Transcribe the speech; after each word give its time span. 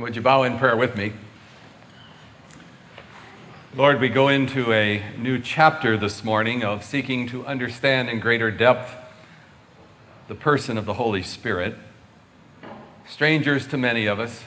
And 0.00 0.04
would 0.04 0.16
you 0.16 0.22
bow 0.22 0.44
in 0.44 0.56
prayer 0.56 0.78
with 0.78 0.96
me? 0.96 1.12
Lord, 3.74 4.00
we 4.00 4.08
go 4.08 4.28
into 4.28 4.72
a 4.72 5.04
new 5.18 5.38
chapter 5.38 5.98
this 5.98 6.24
morning 6.24 6.64
of 6.64 6.82
seeking 6.82 7.28
to 7.28 7.44
understand 7.44 8.08
in 8.08 8.18
greater 8.18 8.50
depth 8.50 8.96
the 10.26 10.34
person 10.34 10.78
of 10.78 10.86
the 10.86 10.94
Holy 10.94 11.22
Spirit, 11.22 11.76
strangers 13.06 13.66
to 13.66 13.76
many 13.76 14.06
of 14.06 14.18
us, 14.18 14.42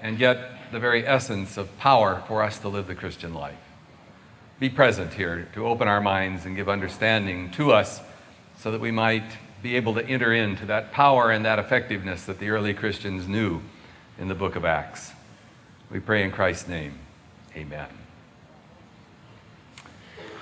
and 0.00 0.20
yet 0.20 0.70
the 0.70 0.78
very 0.78 1.04
essence 1.04 1.56
of 1.56 1.76
power 1.78 2.22
for 2.28 2.44
us 2.44 2.60
to 2.60 2.68
live 2.68 2.86
the 2.86 2.94
Christian 2.94 3.34
life. 3.34 3.58
Be 4.60 4.68
present 4.68 5.14
here 5.14 5.48
to 5.54 5.66
open 5.66 5.88
our 5.88 6.00
minds 6.00 6.46
and 6.46 6.54
give 6.54 6.68
understanding 6.68 7.50
to 7.54 7.72
us 7.72 8.00
so 8.58 8.70
that 8.70 8.80
we 8.80 8.92
might 8.92 9.38
be 9.60 9.74
able 9.74 9.94
to 9.94 10.06
enter 10.06 10.32
into 10.32 10.66
that 10.66 10.92
power 10.92 11.32
and 11.32 11.44
that 11.44 11.58
effectiveness 11.58 12.26
that 12.26 12.38
the 12.38 12.50
early 12.50 12.74
Christians 12.74 13.26
knew 13.26 13.60
in 14.20 14.28
the 14.28 14.34
book 14.34 14.54
of 14.54 14.66
Acts. 14.66 15.12
We 15.90 15.98
pray 15.98 16.22
in 16.22 16.30
Christ's 16.30 16.68
name. 16.68 16.98
Amen. 17.56 17.88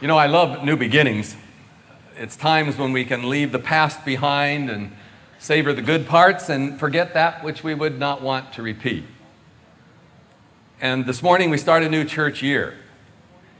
You 0.00 0.08
know, 0.08 0.18
I 0.18 0.26
love 0.26 0.64
new 0.64 0.76
beginnings. 0.76 1.36
It's 2.16 2.34
times 2.34 2.76
when 2.76 2.92
we 2.92 3.04
can 3.04 3.28
leave 3.30 3.52
the 3.52 3.60
past 3.60 4.04
behind 4.04 4.68
and 4.68 4.90
savor 5.38 5.72
the 5.72 5.80
good 5.80 6.08
parts 6.08 6.48
and 6.48 6.78
forget 6.78 7.14
that 7.14 7.44
which 7.44 7.62
we 7.62 7.72
would 7.72 8.00
not 8.00 8.20
want 8.20 8.52
to 8.54 8.62
repeat. 8.62 9.04
And 10.80 11.06
this 11.06 11.22
morning 11.22 11.48
we 11.48 11.56
start 11.56 11.84
a 11.84 11.88
new 11.88 12.04
church 12.04 12.42
year. 12.42 12.74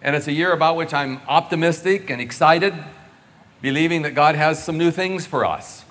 And 0.03 0.17
it's 0.17 0.27
a 0.27 0.33
year 0.33 0.53
about 0.53 0.75
which 0.75 0.93
I'm 0.93 1.21
optimistic 1.29 2.11
and 2.11 2.21
excited, 2.21 2.75
believing 3.62 4.03
that 4.03 4.17
God 4.17 4.35
has 4.35 4.62
some 4.62 4.79
new 4.79 4.91
things 4.91 5.27
for 5.27 5.45
us. 5.45 5.85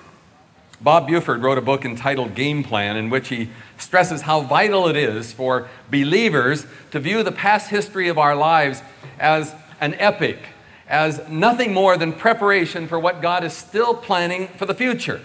Bob 0.80 1.08
Buford 1.08 1.42
wrote 1.42 1.58
a 1.58 1.62
book 1.62 1.84
entitled 1.84 2.34
Game 2.34 2.62
Plan, 2.62 2.96
in 2.96 3.10
which 3.10 3.28
he 3.28 3.48
stresses 3.78 4.22
how 4.22 4.42
vital 4.42 4.86
it 4.86 4.96
is 4.96 5.32
for 5.32 5.68
believers 5.90 6.66
to 6.92 7.00
view 7.00 7.22
the 7.22 7.32
past 7.32 7.70
history 7.70 8.08
of 8.08 8.18
our 8.18 8.36
lives 8.36 8.82
as 9.18 9.54
an 9.80 9.94
epic, 9.94 10.38
as 10.88 11.26
nothing 11.28 11.74
more 11.74 11.96
than 11.96 12.12
preparation 12.12 12.86
for 12.86 12.98
what 12.98 13.20
God 13.20 13.42
is 13.42 13.52
still 13.52 13.94
planning 13.94 14.48
for 14.48 14.66
the 14.66 14.74
future. 14.74 15.20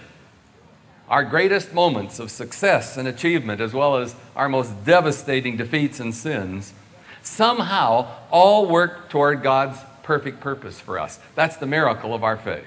Our 1.08 1.22
greatest 1.22 1.72
moments 1.72 2.18
of 2.18 2.30
success 2.30 2.96
and 2.96 3.06
achievement, 3.06 3.60
as 3.60 3.72
well 3.72 3.96
as 3.96 4.16
our 4.34 4.48
most 4.48 4.84
devastating 4.84 5.56
defeats 5.56 6.00
and 6.00 6.14
sins, 6.14 6.72
somehow 7.22 8.08
all 8.30 8.66
work 8.66 9.08
toward 9.08 9.42
God's 9.42 9.78
perfect 10.02 10.40
purpose 10.40 10.80
for 10.80 10.98
us. 10.98 11.20
That's 11.34 11.56
the 11.56 11.66
miracle 11.66 12.12
of 12.12 12.24
our 12.24 12.36
faith. 12.36 12.66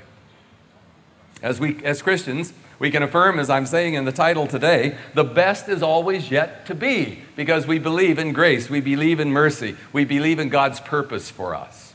As, 1.41 1.59
we, 1.59 1.83
as 1.83 2.01
Christians, 2.01 2.53
we 2.79 2.91
can 2.91 3.01
affirm, 3.01 3.39
as 3.39 3.49
I'm 3.49 3.65
saying 3.65 3.95
in 3.95 4.05
the 4.05 4.11
title 4.11 4.45
today, 4.45 4.97
the 5.15 5.23
best 5.23 5.67
is 5.67 5.81
always 5.81 6.29
yet 6.29 6.65
to 6.67 6.75
be 6.75 7.23
because 7.35 7.65
we 7.65 7.79
believe 7.79 8.19
in 8.19 8.33
grace, 8.33 8.69
we 8.69 8.81
believe 8.81 9.19
in 9.19 9.31
mercy, 9.31 9.75
we 9.91 10.05
believe 10.05 10.37
in 10.37 10.49
God's 10.49 10.79
purpose 10.79 11.31
for 11.31 11.55
us. 11.55 11.93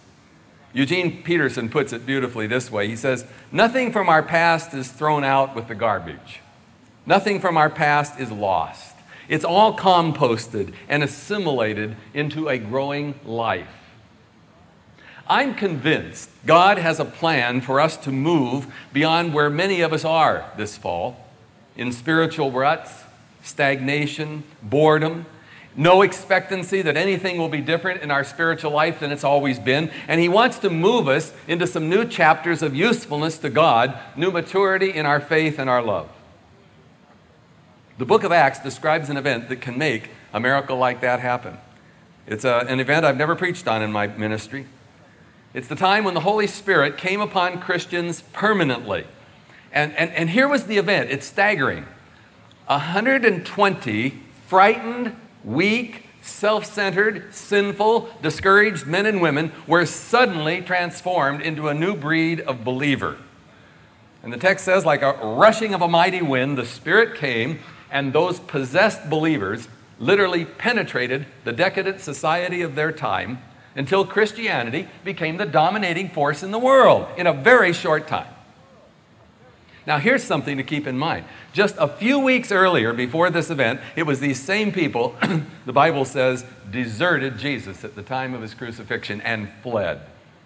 Eugene 0.72 1.22
Peterson 1.22 1.68
puts 1.68 1.92
it 1.92 2.06
beautifully 2.06 2.46
this 2.46 2.70
way 2.70 2.88
He 2.88 2.96
says, 2.96 3.24
Nothing 3.52 3.92
from 3.92 4.08
our 4.08 4.22
past 4.22 4.74
is 4.74 4.90
thrown 4.90 5.22
out 5.22 5.54
with 5.54 5.68
the 5.68 5.74
garbage, 5.74 6.40
nothing 7.06 7.40
from 7.40 7.56
our 7.56 7.70
past 7.70 8.18
is 8.18 8.32
lost. 8.32 8.88
It's 9.28 9.44
all 9.44 9.76
composted 9.76 10.74
and 10.88 11.02
assimilated 11.02 11.96
into 12.12 12.48
a 12.48 12.58
growing 12.58 13.14
life. 13.24 13.81
I'm 15.28 15.54
convinced 15.54 16.30
God 16.46 16.78
has 16.78 16.98
a 16.98 17.04
plan 17.04 17.60
for 17.60 17.80
us 17.80 17.96
to 17.98 18.10
move 18.10 18.66
beyond 18.92 19.32
where 19.32 19.50
many 19.50 19.80
of 19.80 19.92
us 19.92 20.04
are 20.04 20.50
this 20.56 20.76
fall 20.76 21.28
in 21.76 21.92
spiritual 21.92 22.50
ruts, 22.50 22.92
stagnation, 23.42 24.44
boredom, 24.62 25.26
no 25.74 26.02
expectancy 26.02 26.82
that 26.82 26.96
anything 26.96 27.38
will 27.38 27.48
be 27.48 27.60
different 27.60 28.02
in 28.02 28.10
our 28.10 28.24
spiritual 28.24 28.72
life 28.72 29.00
than 29.00 29.10
it's 29.10 29.24
always 29.24 29.58
been. 29.58 29.90
And 30.06 30.20
He 30.20 30.28
wants 30.28 30.58
to 30.58 30.70
move 30.70 31.08
us 31.08 31.32
into 31.48 31.66
some 31.66 31.88
new 31.88 32.04
chapters 32.04 32.62
of 32.62 32.74
usefulness 32.74 33.38
to 33.38 33.48
God, 33.48 33.98
new 34.14 34.30
maturity 34.30 34.92
in 34.92 35.06
our 35.06 35.20
faith 35.20 35.58
and 35.58 35.70
our 35.70 35.82
love. 35.82 36.10
The 37.98 38.04
book 38.04 38.22
of 38.24 38.32
Acts 38.32 38.58
describes 38.58 39.08
an 39.08 39.16
event 39.16 39.48
that 39.48 39.60
can 39.60 39.78
make 39.78 40.10
a 40.32 40.40
miracle 40.40 40.76
like 40.76 41.00
that 41.00 41.20
happen. 41.20 41.56
It's 42.26 42.44
a, 42.44 42.66
an 42.68 42.80
event 42.80 43.06
I've 43.06 43.16
never 43.16 43.34
preached 43.34 43.66
on 43.66 43.82
in 43.82 43.92
my 43.92 44.06
ministry. 44.06 44.66
It's 45.54 45.68
the 45.68 45.76
time 45.76 46.04
when 46.04 46.14
the 46.14 46.20
Holy 46.20 46.46
Spirit 46.46 46.96
came 46.96 47.20
upon 47.20 47.60
Christians 47.60 48.22
permanently. 48.32 49.04
And, 49.70 49.94
and, 49.96 50.10
and 50.12 50.30
here 50.30 50.48
was 50.48 50.64
the 50.64 50.78
event 50.78 51.10
it's 51.10 51.26
staggering 51.26 51.86
120 52.66 54.20
frightened, 54.46 55.16
weak, 55.44 56.08
self 56.22 56.64
centered, 56.64 57.34
sinful, 57.34 58.08
discouraged 58.22 58.86
men 58.86 59.04
and 59.04 59.20
women 59.20 59.52
were 59.66 59.84
suddenly 59.84 60.62
transformed 60.62 61.42
into 61.42 61.68
a 61.68 61.74
new 61.74 61.94
breed 61.94 62.40
of 62.40 62.64
believer. 62.64 63.18
And 64.22 64.32
the 64.32 64.38
text 64.38 64.64
says, 64.64 64.86
like 64.86 65.02
a 65.02 65.12
rushing 65.12 65.74
of 65.74 65.82
a 65.82 65.88
mighty 65.88 66.22
wind, 66.22 66.56
the 66.56 66.64
Spirit 66.64 67.18
came, 67.18 67.58
and 67.90 68.12
those 68.12 68.40
possessed 68.40 69.10
believers 69.10 69.68
literally 69.98 70.44
penetrated 70.44 71.26
the 71.44 71.52
decadent 71.52 72.00
society 72.00 72.62
of 72.62 72.74
their 72.74 72.92
time 72.92 73.38
until 73.74 74.04
Christianity 74.04 74.88
became 75.04 75.36
the 75.36 75.46
dominating 75.46 76.08
force 76.10 76.42
in 76.42 76.50
the 76.50 76.58
world 76.58 77.06
in 77.16 77.26
a 77.26 77.32
very 77.32 77.72
short 77.72 78.06
time. 78.06 78.32
Now, 79.86 79.98
here's 79.98 80.22
something 80.22 80.58
to 80.58 80.62
keep 80.62 80.86
in 80.86 80.96
mind. 80.96 81.24
Just 81.52 81.74
a 81.78 81.88
few 81.88 82.20
weeks 82.20 82.52
earlier, 82.52 82.92
before 82.92 83.30
this 83.30 83.50
event, 83.50 83.80
it 83.96 84.04
was 84.04 84.20
these 84.20 84.40
same 84.40 84.70
people, 84.70 85.16
the 85.66 85.72
Bible 85.72 86.04
says, 86.04 86.44
deserted 86.70 87.36
Jesus 87.36 87.82
at 87.82 87.96
the 87.96 88.02
time 88.02 88.32
of 88.32 88.42
his 88.42 88.54
crucifixion 88.54 89.20
and 89.22 89.48
fled. 89.62 90.00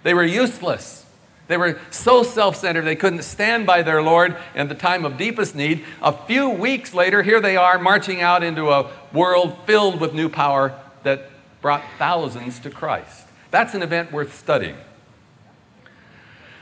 They 0.05 0.15
were 0.15 0.25
useless. 0.25 1.05
They 1.49 1.57
were 1.59 1.79
so 1.91 2.23
self 2.23 2.57
centered 2.57 2.83
they 2.83 2.97
couldn't 2.97 3.23
stand 3.23 3.67
by 3.67 3.83
their 3.83 4.03
Lord 4.03 4.37
at 4.55 4.69
the 4.69 4.75
time 4.75 5.05
of 5.05 5.17
deepest 5.17 5.55
need. 5.55 5.85
A 6.03 6.13
few 6.13 6.49
weeks 6.49 6.95
later, 6.95 7.23
here 7.23 7.41
they 7.41 7.57
are 7.57 7.79
marching 7.79 8.23
out 8.23 8.43
into 8.43 8.71
a 8.71 8.91
world 9.13 9.57
filled 9.67 10.01
with 10.01 10.15
new 10.15 10.29
power 10.29 10.75
that 11.03 11.31
brought 11.67 11.83
thousands 11.99 12.61
to 12.61 12.71
Christ. 12.71 13.27
That's 13.51 13.75
an 13.75 13.83
event 13.83 14.13
worth 14.13 14.39
studying. 14.39 14.77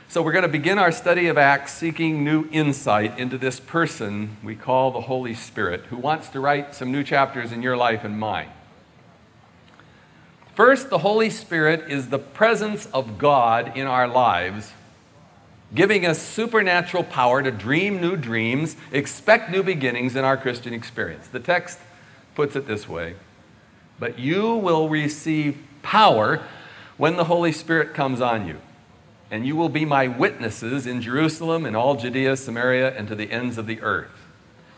So, 0.07 0.23
we're 0.23 0.31
going 0.31 0.41
to 0.41 0.49
begin 0.49 0.79
our 0.79 0.91
study 0.91 1.27
of 1.27 1.37
Acts 1.37 1.73
seeking 1.73 2.23
new 2.23 2.49
insight 2.51 3.19
into 3.19 3.37
this 3.37 3.59
person 3.59 4.37
we 4.43 4.55
call 4.55 4.89
the 4.89 5.01
Holy 5.01 5.35
Spirit, 5.35 5.81
who 5.91 5.97
wants 5.97 6.29
to 6.29 6.39
write 6.39 6.73
some 6.73 6.91
new 6.91 7.03
chapters 7.03 7.51
in 7.51 7.61
your 7.61 7.77
life 7.77 8.03
and 8.03 8.19
mine. 8.19 8.49
First, 10.55 10.89
the 10.89 10.97
Holy 10.97 11.29
Spirit 11.29 11.87
is 11.87 12.09
the 12.09 12.17
presence 12.17 12.87
of 12.87 13.19
God 13.19 13.77
in 13.77 13.85
our 13.85 14.07
lives, 14.07 14.73
giving 15.75 16.07
us 16.07 16.19
supernatural 16.19 17.03
power 17.03 17.43
to 17.43 17.51
dream 17.51 18.01
new 18.01 18.15
dreams, 18.15 18.75
expect 18.91 19.51
new 19.51 19.61
beginnings 19.61 20.15
in 20.15 20.25
our 20.25 20.35
Christian 20.35 20.73
experience. 20.73 21.27
The 21.27 21.39
text 21.39 21.77
puts 22.33 22.55
it 22.55 22.65
this 22.65 22.89
way 22.89 23.13
But 23.99 24.19
you 24.19 24.55
will 24.55 24.89
receive 24.89 25.57
power 25.81 26.43
when 26.97 27.17
the 27.17 27.25
Holy 27.25 27.51
Spirit 27.51 27.93
comes 27.93 28.21
on 28.21 28.47
you 28.47 28.59
and 29.31 29.45
you 29.45 29.55
will 29.55 29.69
be 29.69 29.85
my 29.85 30.07
witnesses 30.07 30.85
in 30.85 31.01
Jerusalem 31.01 31.65
and 31.65 31.75
all 31.75 31.95
Judea, 31.95 32.37
Samaria, 32.37 32.95
and 32.95 33.07
to 33.07 33.15
the 33.15 33.31
ends 33.31 33.57
of 33.57 33.67
the 33.67 33.81
earth. 33.81 34.11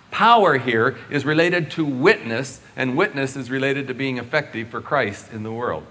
Power 0.09 0.57
here 0.57 0.97
is 1.09 1.25
related 1.25 1.69
to 1.71 1.85
witness, 1.85 2.61
and 2.75 2.95
witness 2.95 3.35
is 3.35 3.51
related 3.51 3.87
to 3.87 3.93
being 3.93 4.17
effective 4.17 4.69
for 4.69 4.81
Christ 4.81 5.31
in 5.33 5.43
the 5.43 5.51
world. 5.51 5.85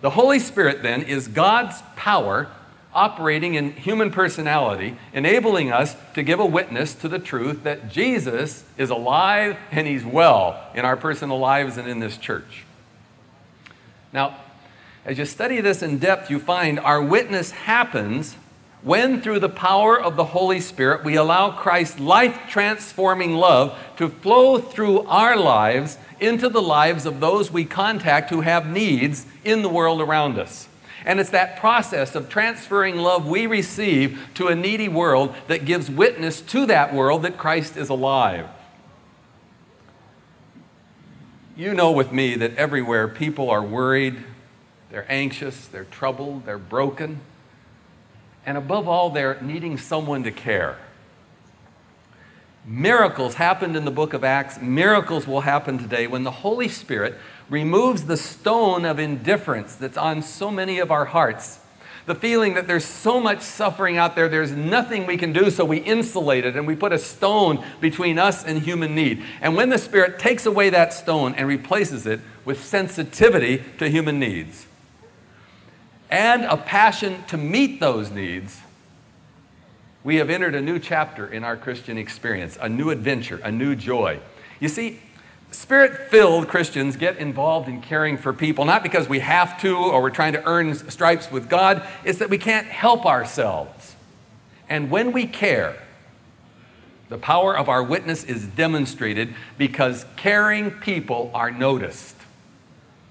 The 0.00 0.10
Holy 0.10 0.38
Spirit, 0.38 0.82
then, 0.82 1.02
is 1.02 1.26
God's 1.26 1.82
power 1.96 2.48
operating 2.96 3.54
in 3.54 3.72
human 3.72 4.10
personality, 4.10 4.96
enabling 5.12 5.70
us 5.70 5.94
to 6.14 6.22
give 6.22 6.40
a 6.40 6.46
witness 6.46 6.94
to 6.94 7.08
the 7.08 7.18
truth 7.18 7.62
that 7.64 7.90
Jesus 7.90 8.64
is 8.78 8.88
alive 8.88 9.56
and 9.70 9.86
he's 9.86 10.04
well 10.04 10.60
in 10.74 10.84
our 10.84 10.96
personal 10.96 11.38
lives 11.38 11.76
and 11.76 11.86
in 11.86 12.00
this 12.00 12.16
church. 12.16 12.64
Now, 14.12 14.38
as 15.04 15.18
you 15.18 15.26
study 15.26 15.60
this 15.60 15.82
in 15.82 15.98
depth, 15.98 16.30
you 16.30 16.40
find 16.40 16.80
our 16.80 17.02
witness 17.02 17.50
happens 17.50 18.34
when, 18.82 19.20
through 19.20 19.40
the 19.40 19.48
power 19.48 20.00
of 20.00 20.16
the 20.16 20.24
Holy 20.24 20.60
Spirit, 20.60 21.04
we 21.04 21.16
allow 21.16 21.50
Christ's 21.50 21.98
life 21.98 22.38
transforming 22.48 23.34
love 23.34 23.76
to 23.96 24.08
flow 24.08 24.58
through 24.58 25.00
our 25.02 25.36
lives 25.36 25.98
into 26.20 26.48
the 26.48 26.62
lives 26.62 27.04
of 27.04 27.20
those 27.20 27.50
we 27.50 27.64
contact 27.64 28.30
who 28.30 28.42
have 28.42 28.66
needs 28.66 29.26
in 29.44 29.62
the 29.62 29.68
world 29.68 30.00
around 30.00 30.38
us. 30.38 30.68
And 31.06 31.20
it's 31.20 31.30
that 31.30 31.56
process 31.58 32.16
of 32.16 32.28
transferring 32.28 32.96
love 32.96 33.26
we 33.26 33.46
receive 33.46 34.28
to 34.34 34.48
a 34.48 34.56
needy 34.56 34.88
world 34.88 35.34
that 35.46 35.64
gives 35.64 35.88
witness 35.88 36.40
to 36.42 36.66
that 36.66 36.92
world 36.92 37.22
that 37.22 37.38
Christ 37.38 37.76
is 37.76 37.88
alive. 37.88 38.48
You 41.56 41.72
know 41.72 41.92
with 41.92 42.12
me 42.12 42.34
that 42.34 42.56
everywhere 42.56 43.06
people 43.06 43.48
are 43.48 43.62
worried, 43.62 44.16
they're 44.90 45.06
anxious, 45.08 45.68
they're 45.68 45.84
troubled, 45.84 46.44
they're 46.44 46.58
broken, 46.58 47.20
and 48.44 48.58
above 48.58 48.88
all, 48.88 49.10
they're 49.10 49.40
needing 49.40 49.78
someone 49.78 50.24
to 50.24 50.32
care. 50.32 50.76
Miracles 52.64 53.34
happened 53.34 53.76
in 53.76 53.84
the 53.84 53.90
book 53.92 54.12
of 54.12 54.24
Acts. 54.24 54.60
Miracles 54.60 55.26
will 55.26 55.42
happen 55.42 55.78
today 55.78 56.08
when 56.08 56.24
the 56.24 56.30
Holy 56.30 56.68
Spirit 56.68 57.14
removes 57.48 58.04
the 58.04 58.16
stone 58.16 58.84
of 58.84 58.98
indifference 58.98 59.76
that's 59.76 59.96
on 59.96 60.22
so 60.22 60.50
many 60.50 60.78
of 60.78 60.90
our 60.90 61.04
hearts. 61.04 61.60
The 62.06 62.14
feeling 62.14 62.54
that 62.54 62.68
there's 62.68 62.84
so 62.84 63.20
much 63.20 63.40
suffering 63.40 63.98
out 63.98 64.14
there, 64.14 64.28
there's 64.28 64.52
nothing 64.52 65.06
we 65.06 65.16
can 65.16 65.32
do, 65.32 65.50
so 65.50 65.64
we 65.64 65.78
insulate 65.78 66.44
it 66.44 66.56
and 66.56 66.66
we 66.66 66.76
put 66.76 66.92
a 66.92 66.98
stone 66.98 67.64
between 67.80 68.18
us 68.18 68.44
and 68.44 68.62
human 68.62 68.94
need. 68.94 69.24
And 69.40 69.56
when 69.56 69.70
the 69.70 69.78
Spirit 69.78 70.18
takes 70.18 70.46
away 70.46 70.70
that 70.70 70.92
stone 70.92 71.34
and 71.34 71.48
replaces 71.48 72.06
it 72.06 72.20
with 72.44 72.64
sensitivity 72.64 73.62
to 73.78 73.88
human 73.88 74.20
needs 74.20 74.66
and 76.10 76.44
a 76.44 76.56
passion 76.56 77.24
to 77.28 77.36
meet 77.36 77.80
those 77.80 78.10
needs, 78.10 78.60
we 80.04 80.16
have 80.16 80.30
entered 80.30 80.54
a 80.54 80.60
new 80.60 80.78
chapter 80.78 81.26
in 81.26 81.42
our 81.42 81.56
Christian 81.56 81.98
experience, 81.98 82.56
a 82.60 82.68
new 82.68 82.90
adventure, 82.90 83.40
a 83.42 83.50
new 83.50 83.74
joy. 83.74 84.20
You 84.60 84.68
see, 84.68 85.00
Spirit 85.56 86.10
filled 86.10 86.48
Christians 86.48 86.96
get 86.96 87.16
involved 87.16 87.66
in 87.66 87.80
caring 87.80 88.18
for 88.18 88.34
people, 88.34 88.66
not 88.66 88.82
because 88.82 89.08
we 89.08 89.20
have 89.20 89.58
to 89.62 89.74
or 89.74 90.02
we're 90.02 90.10
trying 90.10 90.34
to 90.34 90.44
earn 90.44 90.74
stripes 90.90 91.30
with 91.30 91.48
God, 91.48 91.82
it's 92.04 92.18
that 92.18 92.28
we 92.28 92.36
can't 92.36 92.66
help 92.66 93.06
ourselves. 93.06 93.96
And 94.68 94.90
when 94.90 95.12
we 95.12 95.26
care, 95.26 95.82
the 97.08 97.16
power 97.16 97.56
of 97.56 97.70
our 97.70 97.82
witness 97.82 98.22
is 98.22 98.44
demonstrated 98.44 99.34
because 99.56 100.04
caring 100.16 100.72
people 100.72 101.30
are 101.32 101.50
noticed. 101.50 102.16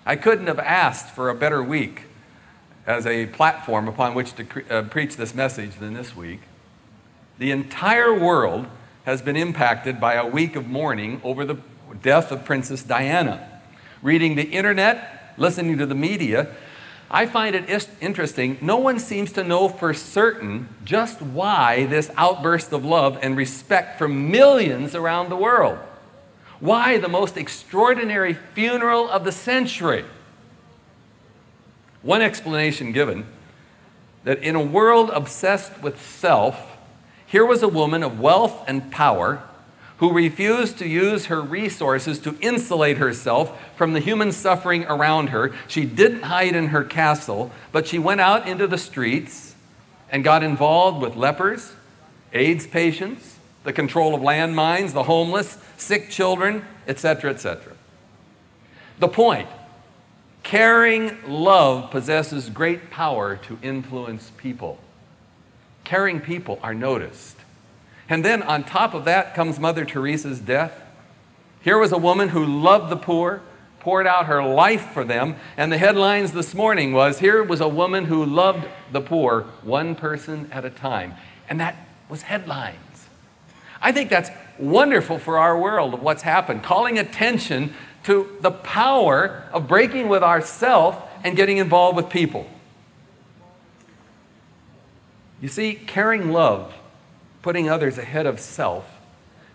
I 0.06 0.15
couldn't 0.15 0.45
have 0.45 0.59
asked 0.59 1.15
for 1.15 1.30
a 1.31 1.36
better 1.36 1.63
week 1.63 2.03
as 2.86 3.07
a 3.07 3.25
platform 3.25 3.88
upon 3.88 4.13
which 4.13 4.33
to 4.36 4.44
cre- 4.44 4.59
uh, 4.69 4.83
preach 4.83 5.18
this 5.18 5.33
message 5.33 5.77
than 5.80 5.95
this 5.95 6.15
week. 6.15 6.42
The 7.39 7.50
entire 7.50 8.13
world 8.13 8.68
has 9.06 9.24
been 9.24 9.36
impacted 9.36 10.00
by 10.00 10.13
a 10.13 10.27
week 10.27 10.56
of 10.56 10.68
mourning 10.68 11.19
over 11.24 11.44
the 11.44 11.57
death 12.01 12.31
of 12.31 12.45
Princess 12.45 12.83
Diana. 12.83 13.62
Reading 14.01 14.36
the 14.36 14.44
internet, 14.44 15.33
listening 15.38 15.77
to 15.77 15.86
the 15.86 15.95
media, 15.95 16.47
I 17.09 17.27
find 17.27 17.56
it 17.56 17.89
interesting. 18.01 18.57
No 18.62 18.77
one 18.77 19.00
seems 19.00 19.31
to 19.33 19.44
know 19.44 19.69
for 19.69 19.94
certain 19.94 20.69
just 20.83 21.21
why 21.21 21.86
this 21.86 22.12
outburst 22.18 22.74
of 22.74 22.83
love 22.83 23.19
and 23.21 23.38
respect 23.38 24.00
from 24.00 24.31
millions 24.31 24.95
around 24.95 25.30
the 25.30 25.36
world. 25.36 25.77
Why 26.59 26.97
the 26.97 27.09
most 27.09 27.38
extraordinary 27.38 28.33
funeral 28.33 29.09
of 29.09 29.24
the 29.24 29.31
century? 29.31 30.06
One 32.01 32.21
explanation 32.21 32.92
given 32.92 33.25
that 34.24 34.42
in 34.42 34.56
a 34.56 34.62
world 34.62 35.09
obsessed 35.12 35.81
with 35.81 36.01
self, 36.01 36.77
here 37.27 37.45
was 37.45 37.62
a 37.62 37.68
woman 37.68 38.03
of 38.03 38.19
wealth 38.19 38.63
and 38.68 38.92
power 38.92 39.44
who 39.97 40.12
refused 40.12 40.77
to 40.80 40.88
use 40.88 41.27
her 41.27 41.42
resources 41.42 42.19
to 42.19 42.38
insulate 42.42 42.97
herself 42.97 43.57
from 43.77 43.94
the 43.94 44.00
human 44.00 44.31
suffering 44.31 44.86
around 44.86 45.30
her. 45.30 45.53
She 45.68 45.86
didn't 45.86 46.24
hide 46.24 46.56
in 46.56 46.68
her 46.68 46.83
castle, 46.83 47.51
but 47.71 47.88
she 47.88 47.97
went 47.97 48.21
out 48.21 48.47
into 48.47 48.68
the 48.68 48.77
streets 48.77 49.56
and 50.09 50.24
got 50.24 50.44
involved 50.44 51.01
with 51.01 51.15
lepers, 51.15 51.74
AIDS 52.33 52.68
patients, 52.68 53.38
the 53.63 53.74
control 53.74 54.13
of 54.13 54.21
landmines, 54.21 54.92
the 54.94 55.03
homeless, 55.03 55.57
sick 55.77 56.09
children, 56.09 56.65
etc., 56.88 57.31
etc. 57.31 57.74
The 59.00 59.07
point 59.07 59.47
caring 60.44 61.18
love 61.27 61.89
possesses 61.89 62.50
great 62.50 62.92
power 62.92 63.36
to 63.36 63.57
influence 63.63 64.31
people. 64.38 64.77
Caring 65.83 66.19
people 66.19 66.59
are 66.62 66.74
noticed. 66.74 67.35
And 68.07 68.24
then 68.24 68.44
on 68.44 68.63
top 68.63 68.94
of 68.94 69.06
that 69.06 69.34
comes 69.34 69.60
Mother 69.60 69.86
Teresa's 69.86 70.40
death. 70.40 70.81
Here 71.62 71.78
was 71.78 71.92
a 71.92 71.98
woman 71.98 72.30
who 72.30 72.46
loved 72.46 72.92
the 72.92 72.98
poor, 72.98 73.42
poured 73.80 74.06
out 74.06 74.28
her 74.28 74.44
life 74.44 74.92
for 74.92 75.04
them, 75.04 75.36
and 75.57 75.72
the 75.72 75.78
headlines 75.78 76.31
this 76.31 76.54
morning 76.54 76.94
was 76.94 77.19
here 77.19 77.44
was 77.44 77.62
a 77.62 77.68
woman 77.68 78.06
who 78.06 78.24
loved 78.24 78.68
the 78.92 79.02
poor 79.02 79.42
one 79.63 79.96
person 79.96 80.48
at 80.52 80.66
a 80.66 80.69
time. 80.69 81.16
And 81.50 81.60
that 81.60 81.75
was 82.07 82.24
headlines. 82.24 83.07
I 83.81 83.92
think 83.92 84.10
that's 84.10 84.30
wonderful 84.60 85.18
for 85.19 85.38
our 85.38 85.60
world 85.60 85.96
of 85.96 86.02
what's 86.02 86.22
happened, 86.22 86.63
calling 86.63 87.00
attention 87.00 87.74
to 88.04 88.38
the 88.42 88.52
power 88.52 89.44
of 89.52 89.68
breaking 89.68 90.07
with 90.07 90.22
ourself 90.22 91.04
and 91.24 91.36
getting 91.36 91.57
involved 91.57 91.96
with 91.96 92.10
people. 92.10 92.48
You 95.42 95.48
see, 95.50 95.74
caring 95.74 96.31
love 96.31 96.74
putting 97.45 97.69
others 97.69 98.00
ahead 98.00 98.25
of 98.25 98.39
self. 98.39 98.89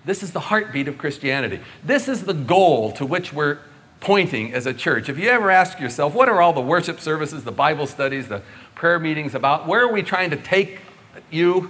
This 0.05 0.23
is 0.23 0.31
the 0.31 0.39
heartbeat 0.39 0.87
of 0.87 0.97
Christianity. 0.97 1.59
This 1.83 2.07
is 2.07 2.23
the 2.23 2.33
goal 2.33 2.93
to 2.93 3.05
which 3.05 3.33
we're 3.33 3.59
pointing 3.99 4.55
as 4.55 4.65
a 4.65 4.73
church. 4.73 5.09
If 5.09 5.19
you 5.19 5.29
ever 5.29 5.51
ask 5.51 5.81
yourself, 5.81 6.15
what 6.15 6.29
are 6.29 6.41
all 6.41 6.53
the 6.53 6.61
worship 6.61 7.01
services, 7.01 7.43
the 7.43 7.51
Bible 7.51 7.89
studies, 7.89 8.29
the 8.29 8.43
prayer 8.77 9.01
meetings 9.01 9.35
about? 9.35 9.67
Where 9.67 9.83
are 9.83 9.93
we 9.93 10.05
trying 10.05 10.31
to 10.31 10.37
take 10.37 10.79
you? 11.33 11.69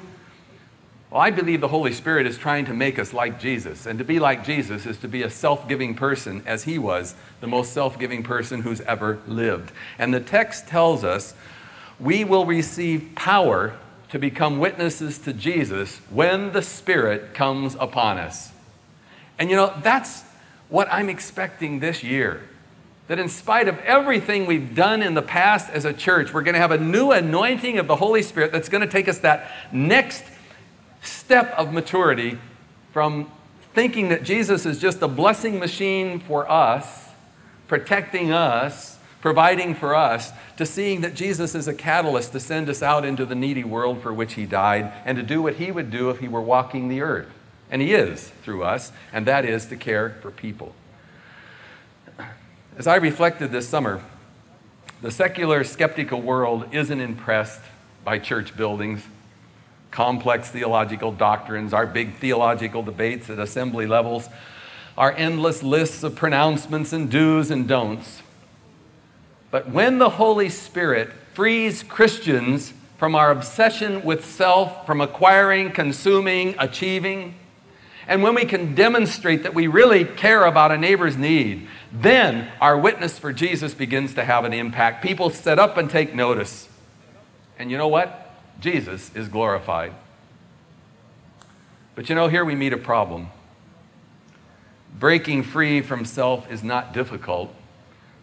Well, 1.08 1.22
I 1.22 1.30
believe 1.30 1.62
the 1.62 1.68
Holy 1.68 1.94
Spirit 1.94 2.26
is 2.26 2.36
trying 2.36 2.66
to 2.66 2.74
make 2.74 2.98
us 2.98 3.14
like 3.14 3.40
Jesus. 3.40 3.86
And 3.86 3.98
to 3.98 4.04
be 4.04 4.18
like 4.18 4.44
Jesus 4.44 4.84
is 4.84 4.98
to 4.98 5.08
be 5.08 5.22
a 5.22 5.30
self 5.30 5.68
giving 5.68 5.94
person, 5.94 6.42
as 6.44 6.64
he 6.64 6.78
was 6.78 7.14
the 7.40 7.46
most 7.46 7.72
self 7.72 7.98
giving 7.98 8.22
person 8.22 8.60
who's 8.60 8.82
ever 8.82 9.20
lived. 9.26 9.72
And 9.98 10.12
the 10.12 10.20
text 10.20 10.68
tells 10.68 11.02
us 11.02 11.32
we 11.98 12.24
will 12.24 12.44
receive 12.44 13.08
power 13.14 13.74
to 14.10 14.18
become 14.18 14.58
witnesses 14.58 15.18
to 15.18 15.32
Jesus 15.32 15.98
when 16.10 16.52
the 16.52 16.62
Spirit 16.62 17.34
comes 17.34 17.76
upon 17.78 18.18
us. 18.18 18.50
And 19.38 19.50
you 19.50 19.56
know, 19.56 19.72
that's 19.82 20.22
what 20.68 20.88
I'm 20.90 21.08
expecting 21.08 21.80
this 21.80 22.02
year. 22.02 22.42
That 23.08 23.18
in 23.18 23.28
spite 23.28 23.66
of 23.66 23.78
everything 23.80 24.46
we've 24.46 24.74
done 24.74 25.02
in 25.02 25.14
the 25.14 25.22
past 25.22 25.70
as 25.70 25.84
a 25.84 25.92
church, 25.92 26.32
we're 26.32 26.42
going 26.42 26.54
to 26.54 26.60
have 26.60 26.70
a 26.70 26.78
new 26.78 27.10
anointing 27.10 27.78
of 27.78 27.86
the 27.86 27.96
Holy 27.96 28.22
Spirit 28.22 28.52
that's 28.52 28.68
going 28.68 28.82
to 28.82 28.86
take 28.86 29.08
us 29.08 29.18
that 29.18 29.50
next 29.72 30.24
step 31.02 31.52
of 31.56 31.72
maturity 31.72 32.38
from 32.92 33.30
thinking 33.74 34.08
that 34.10 34.22
Jesus 34.22 34.66
is 34.66 34.78
just 34.78 35.02
a 35.02 35.08
blessing 35.08 35.58
machine 35.58 36.20
for 36.20 36.48
us, 36.50 37.08
protecting 37.68 38.32
us, 38.32 38.98
providing 39.20 39.74
for 39.74 39.94
us, 39.94 40.32
to 40.56 40.64
seeing 40.64 41.02
that 41.02 41.14
Jesus 41.14 41.54
is 41.54 41.68
a 41.68 41.74
catalyst 41.74 42.32
to 42.32 42.40
send 42.40 42.68
us 42.68 42.82
out 42.82 43.04
into 43.04 43.26
the 43.26 43.34
needy 43.34 43.64
world 43.64 44.02
for 44.02 44.12
which 44.12 44.34
he 44.34 44.46
died 44.46 44.92
and 45.04 45.16
to 45.16 45.22
do 45.22 45.42
what 45.42 45.56
he 45.56 45.70
would 45.70 45.90
do 45.90 46.10
if 46.10 46.18
he 46.18 46.28
were 46.28 46.40
walking 46.40 46.88
the 46.88 47.02
earth. 47.02 47.28
And 47.70 47.80
he 47.80 47.92
is 47.92 48.30
through 48.42 48.64
us, 48.64 48.92
and 49.12 49.26
that 49.26 49.44
is 49.44 49.66
to 49.66 49.76
care 49.76 50.16
for 50.22 50.30
people. 50.30 50.74
As 52.76 52.86
I 52.86 52.96
reflected 52.96 53.52
this 53.52 53.68
summer, 53.68 54.02
the 55.02 55.10
secular 55.10 55.64
skeptical 55.64 56.20
world 56.20 56.66
isn't 56.72 57.00
impressed 57.00 57.60
by 58.04 58.18
church 58.18 58.56
buildings, 58.56 59.02
complex 59.90 60.50
theological 60.50 61.12
doctrines, 61.12 61.72
our 61.72 61.86
big 61.86 62.14
theological 62.16 62.82
debates 62.82 63.28
at 63.28 63.38
assembly 63.38 63.86
levels, 63.86 64.28
our 64.96 65.12
endless 65.12 65.62
lists 65.62 66.02
of 66.02 66.16
pronouncements 66.16 66.92
and 66.92 67.10
do's 67.10 67.50
and 67.50 67.68
don'ts. 67.68 68.22
But 69.50 69.70
when 69.70 69.98
the 69.98 70.10
Holy 70.10 70.48
Spirit 70.48 71.10
frees 71.34 71.82
Christians 71.82 72.72
from 72.98 73.14
our 73.14 73.30
obsession 73.30 74.04
with 74.04 74.24
self, 74.24 74.86
from 74.86 75.00
acquiring, 75.00 75.72
consuming, 75.72 76.54
achieving, 76.58 77.34
and 78.06 78.22
when 78.22 78.34
we 78.34 78.44
can 78.44 78.74
demonstrate 78.74 79.44
that 79.44 79.54
we 79.54 79.68
really 79.68 80.04
care 80.04 80.44
about 80.44 80.72
a 80.72 80.78
neighbor's 80.78 81.16
need, 81.16 81.68
then 81.92 82.50
our 82.60 82.76
witness 82.76 83.18
for 83.18 83.32
Jesus 83.32 83.72
begins 83.72 84.14
to 84.14 84.24
have 84.24 84.44
an 84.44 84.52
impact. 84.52 85.02
People 85.02 85.30
set 85.30 85.60
up 85.60 85.76
and 85.76 85.88
take 85.88 86.12
notice. 86.12 86.68
And 87.56 87.70
you 87.70 87.78
know 87.78 87.88
what? 87.88 88.34
Jesus 88.60 89.14
is 89.14 89.28
glorified. 89.28 89.92
But 91.94 92.08
you 92.08 92.14
know, 92.14 92.26
here 92.26 92.44
we 92.44 92.54
meet 92.54 92.72
a 92.72 92.78
problem. 92.78 93.28
Breaking 94.98 95.42
free 95.42 95.80
from 95.80 96.04
self 96.04 96.50
is 96.50 96.64
not 96.64 96.92
difficult. 96.92 97.54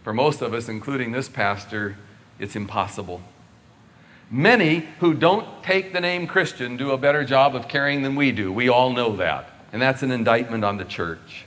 For 0.07 0.13
most 0.13 0.41
of 0.41 0.53
us, 0.53 0.69
including 0.69 1.11
this 1.11 1.27
pastor, 1.27 1.97
it's 2.39 2.55
impossible. 2.55 3.21
Many 4.31 4.87
who 5.01 5.13
don't 5.13 5.61
take 5.61 5.91
the 5.91 5.99
name 5.99 6.27
Christian 6.27 6.77
do 6.77 6.91
a 6.91 6.97
better 6.97 7.25
job 7.25 7.57
of 7.57 7.67
caring 7.67 8.03
than 8.03 8.15
we 8.15 8.31
do. 8.31 8.49
We 8.49 8.69
all 8.69 8.93
know 8.93 9.17
that. 9.17 9.51
And 9.73 9.81
that's 9.81 10.03
an 10.03 10.11
indictment 10.11 10.63
on 10.63 10.77
the 10.77 10.85
church. 10.85 11.43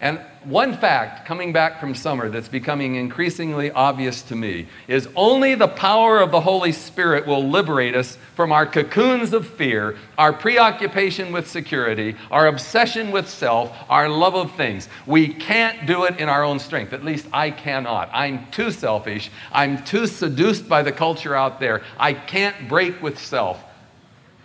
And 0.00 0.20
one 0.44 0.76
fact 0.76 1.26
coming 1.26 1.52
back 1.52 1.80
from 1.80 1.94
summer 1.94 2.28
that's 2.28 2.48
becoming 2.48 2.94
increasingly 2.94 3.70
obvious 3.70 4.22
to 4.22 4.36
me 4.36 4.68
is 4.86 5.08
only 5.16 5.54
the 5.54 5.68
power 5.68 6.20
of 6.20 6.30
the 6.30 6.40
Holy 6.40 6.72
Spirit 6.72 7.26
will 7.26 7.48
liberate 7.48 7.96
us 7.96 8.18
from 8.34 8.52
our 8.52 8.66
cocoons 8.66 9.32
of 9.32 9.46
fear, 9.46 9.96
our 10.18 10.32
preoccupation 10.32 11.32
with 11.32 11.48
security, 11.48 12.14
our 12.30 12.46
obsession 12.46 13.10
with 13.10 13.28
self, 13.28 13.74
our 13.88 14.08
love 14.08 14.34
of 14.34 14.54
things. 14.56 14.88
We 15.06 15.28
can't 15.28 15.86
do 15.86 16.04
it 16.04 16.20
in 16.20 16.28
our 16.28 16.44
own 16.44 16.58
strength. 16.58 16.92
At 16.92 17.04
least 17.04 17.26
I 17.32 17.50
cannot. 17.50 18.10
I'm 18.12 18.50
too 18.50 18.70
selfish. 18.70 19.30
I'm 19.50 19.84
too 19.84 20.06
seduced 20.06 20.68
by 20.68 20.82
the 20.82 20.92
culture 20.92 21.34
out 21.34 21.58
there. 21.58 21.82
I 21.98 22.12
can't 22.12 22.68
break 22.68 23.02
with 23.02 23.18
self. 23.18 23.62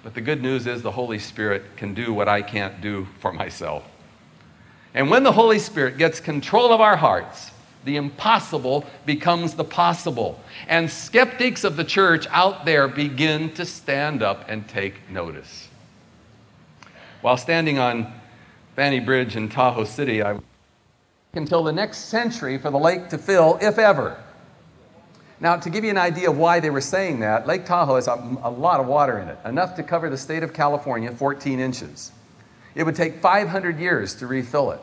But 0.03 0.15
the 0.15 0.22
good 0.22 0.41
news 0.41 0.65
is 0.65 0.81
the 0.81 0.91
Holy 0.91 1.20
Spirit 1.20 1.77
can 1.77 1.93
do 1.93 2.13
what 2.13 2.27
I 2.27 2.41
can't 2.41 2.81
do 2.81 3.08
for 3.20 3.31
myself. 3.31 3.84
And 4.93 5.10
when 5.10 5.24
the 5.24 5.31
Holy 5.31 5.60
Spirit 5.60 5.98
gets 5.98 6.19
control 6.19 6.74
of 6.74 6.81
our 6.81 6.98
hearts, 6.98 7.51
the 7.86 7.95
impossible 7.95 8.86
becomes 9.05 9.55
the 9.55 9.63
possible. 9.63 10.39
And 10.67 10.89
skeptics 10.89 11.63
of 11.63 11.77
the 11.77 11.83
church 11.83 12.27
out 12.29 12.65
there 12.65 12.88
begin 12.88 13.53
to 13.53 13.65
stand 13.65 14.21
up 14.21 14.45
and 14.48 14.67
take 14.67 15.10
notice. 15.10 15.69
While 17.21 17.38
standing 17.38 17.79
on 17.79 18.13
Fanny 18.75 19.00
Bridge 19.00 19.36
in 19.36 19.50
Tahoe 19.50 19.86
City, 19.86 20.24
I 20.24 20.38
until 21.33 21.63
the 21.63 21.71
next 21.71 22.10
century 22.10 22.57
for 22.57 22.71
the 22.71 22.77
lake 22.77 23.07
to 23.10 23.17
fill, 23.17 23.57
if 23.62 23.79
ever. 23.79 24.17
Now, 25.39 25.55
to 25.55 25.69
give 25.69 25.83
you 25.83 25.89
an 25.89 25.98
idea 25.98 26.29
of 26.29 26.38
why 26.38 26.60
they 26.60 26.69
were 26.69 26.81
saying 26.81 27.21
that, 27.21 27.48
Lake 27.48 27.65
Tahoe 27.65 27.95
has 27.95 28.07
a, 28.07 28.13
a, 28.43 28.50
lot 28.50 28.79
of 28.79 28.86
water 28.86 29.17
in 29.19 29.27
it, 29.27 29.39
enough 29.45 29.75
to 29.75 29.83
cover 29.83 30.10
the 30.10 30.17
state 30.17 30.43
of 30.43 30.53
California 30.53 31.12
14 31.12 31.60
inches. 31.60 32.12
It 32.75 32.83
would 32.83 32.95
take 32.95 33.21
500 33.21 33.79
years 33.79 34.15
to 34.15 34.27
refill 34.27 34.71
it. 34.71 34.79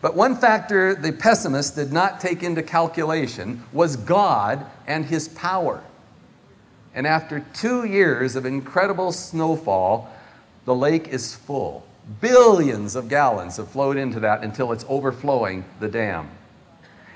But 0.00 0.14
one 0.14 0.36
factor 0.36 0.94
the 0.94 1.12
pessimists 1.12 1.74
did 1.74 1.92
not 1.92 2.20
take 2.20 2.42
into 2.42 2.62
calculation 2.62 3.64
was 3.72 3.96
God 3.96 4.64
and 4.86 5.04
His 5.04 5.28
power. 5.28 5.82
And 6.94 7.06
after 7.06 7.44
two 7.52 7.84
years 7.84 8.36
of 8.36 8.46
incredible 8.46 9.12
snowfall, 9.12 10.12
the 10.64 10.74
lake 10.74 11.08
is 11.08 11.34
full. 11.34 11.86
Billions 12.20 12.96
of 12.96 13.08
gallons 13.08 13.56
have 13.56 13.68
flowed 13.70 13.96
into 13.96 14.20
that 14.20 14.42
until 14.42 14.72
it's 14.72 14.84
overflowing 14.88 15.64
the 15.80 15.88
dam. 15.88 16.30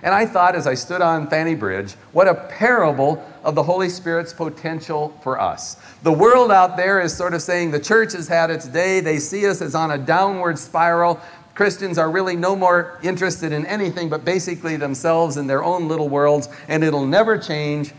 And 0.03 0.13
I 0.13 0.27
thought 0.27 0.57
as 0.57 0.67
I 0.67 0.75
stood 0.75 1.01
on 1.01 1.29
Fanny 1.29 1.55
Bridge, 1.55 1.93
what 2.11 2.27
a 2.27 2.35
parable 2.35 3.25
of 3.45 3.55
the 3.55 3.63
Holy 3.63 3.89
Spirit's 3.89 4.33
potential 4.33 5.17
for 5.23 5.41
us. 5.41 5.77
The 6.03 6.13
world 6.13 6.51
out 6.51 6.77
there 6.77 7.01
is 7.01 7.17
sort 7.17 7.35
of 7.35 7.43
saying 7.43 7.71
the 7.71 7.79
church 7.79 8.13
has 8.15 8.27
had 8.27 8.51
its 8.51 8.67
day. 8.67 8.99
They 8.99 9.19
see 9.19 9.47
us 9.47 9.63
as 9.63 9.77
on 9.77 9.93
a 9.93 9.99
downward 9.99 10.59
spiral. 10.59 11.21
Christians 11.55 11.99
are 11.99 12.11
really 12.11 12.35
no 12.35 12.57
more 12.57 12.99
interested 13.05 13.53
in 13.53 13.65
anything 13.67 14.09
but 14.09 14.25
basically 14.25 14.77
themselves 14.77 15.37
and 15.37 15.49
their 15.49 15.63
own 15.63 15.87
little 15.87 16.09
worlds, 16.09 16.49
and 16.67 16.83
it'll 16.83 17.07
never 17.07 17.39
change. 17.39 17.93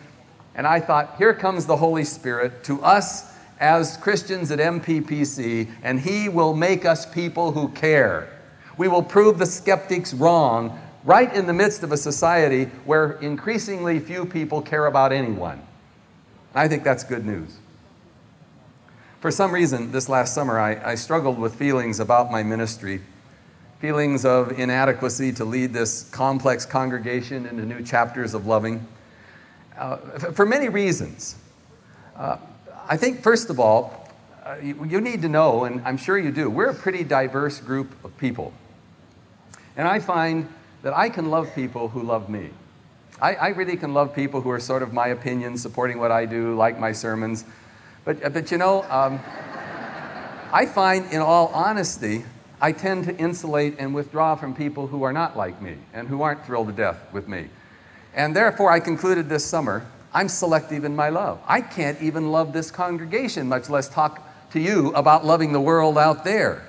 And 0.55 0.67
I 0.67 0.81
thought, 0.81 1.15
here 1.17 1.33
comes 1.33 1.65
the 1.65 1.77
Holy 1.77 2.03
Spirit 2.03 2.65
to 2.65 2.81
us 2.83 3.31
as 3.59 3.95
Christians 3.97 4.51
at 4.51 4.59
MPPC, 4.59 5.69
and 5.83 5.99
He 6.01 6.27
will 6.27 6.53
make 6.53 6.83
us 6.83 7.05
people 7.05 7.51
who 7.51 7.69
care. 7.69 8.27
We 8.77 8.87
will 8.87 9.03
prove 9.03 9.37
the 9.37 9.45
skeptics 9.45 10.13
wrong 10.13 10.77
right 11.05 11.33
in 11.33 11.47
the 11.47 11.53
midst 11.53 11.83
of 11.83 11.91
a 11.91 11.97
society 11.97 12.65
where 12.85 13.13
increasingly 13.13 13.99
few 13.99 14.25
people 14.25 14.61
care 14.61 14.85
about 14.85 15.11
anyone. 15.11 15.61
I 16.55 16.67
think 16.67 16.83
that's 16.83 17.03
good 17.03 17.25
news. 17.25 17.57
For 19.19 19.31
some 19.31 19.51
reason, 19.51 19.91
this 19.91 20.09
last 20.09 20.33
summer, 20.33 20.59
I, 20.59 20.91
I 20.91 20.95
struggled 20.95 21.39
with 21.39 21.55
feelings 21.55 21.99
about 21.99 22.31
my 22.31 22.43
ministry 22.43 23.01
feelings 23.79 24.23
of 24.23 24.57
inadequacy 24.57 25.33
to 25.33 25.43
lead 25.43 25.73
this 25.73 26.09
complex 26.09 26.65
congregation 26.65 27.45
into 27.45 27.65
new 27.65 27.83
chapters 27.83 28.33
of 28.33 28.45
loving 28.45 28.87
uh, 29.77 29.97
for 30.31 30.45
many 30.45 30.69
reasons. 30.69 31.35
Uh, 32.15 32.37
I 32.87 32.95
think, 32.95 33.21
first 33.21 33.49
of 33.49 33.59
all, 33.59 34.09
uh, 34.45 34.55
you, 34.63 34.85
you 34.85 35.01
need 35.01 35.21
to 35.23 35.27
know, 35.27 35.65
and 35.65 35.81
I'm 35.83 35.97
sure 35.97 36.17
you 36.17 36.31
do, 36.31 36.49
we're 36.49 36.69
a 36.69 36.73
pretty 36.73 37.03
diverse 37.03 37.59
group 37.59 37.91
of 38.05 38.15
people. 38.17 38.53
And 39.75 39.85
I 39.85 39.99
find 39.99 40.47
that 40.83 40.95
I 40.95 41.09
can 41.09 41.31
love 41.31 41.53
people 41.55 41.87
who 41.87 42.03
love 42.03 42.29
me. 42.29 42.51
I, 43.21 43.35
I, 43.35 43.47
really 43.49 43.77
can 43.77 43.93
love 43.93 44.13
people 44.13 44.41
who 44.41 44.49
are 44.49 44.59
sort 44.59 44.83
of 44.83 44.91
my 44.91 45.07
opinion, 45.07 45.57
supporting 45.57 45.97
what 45.97 46.11
I 46.11 46.25
do, 46.25 46.55
like 46.55 46.77
my 46.79 46.91
sermons. 46.91 47.45
But, 48.05 48.33
but 48.33 48.51
you 48.51 48.57
know, 48.57 48.83
um, 48.89 49.19
I 50.53 50.65
find, 50.65 51.11
in 51.11 51.21
all 51.21 51.47
honesty, 51.47 52.25
I 52.59 52.71
tend 52.73 53.05
to 53.05 53.17
insulate 53.17 53.75
and 53.79 53.95
withdraw 53.95 54.35
from 54.35 54.53
people 54.53 54.87
who 54.87 55.03
are 55.03 55.13
not 55.13 55.37
like 55.37 55.61
me 55.61 55.77
and 55.93 56.07
who 56.07 56.21
aren't 56.21 56.45
thrilled 56.45 56.67
to 56.67 56.73
death 56.73 56.97
with 57.13 57.27
me. 57.27 57.47
And 58.13 58.35
therefore, 58.35 58.71
I 58.71 58.79
concluded 58.79 59.29
this 59.29 59.45
summer 59.45 59.85
I'm 60.13 60.29
selective 60.29 60.83
in 60.83 60.95
my 60.95 61.09
love. 61.09 61.39
I 61.47 61.61
can't 61.61 61.99
even 62.01 62.31
love 62.31 62.53
this 62.53 62.69
congregation, 62.69 63.49
much 63.49 63.69
less 63.69 63.89
talk 63.89 64.21
to 64.51 64.59
you 64.59 64.93
about 64.93 65.25
loving 65.25 65.53
the 65.53 65.61
world 65.61 65.97
out 65.97 66.23
there. 66.23 66.67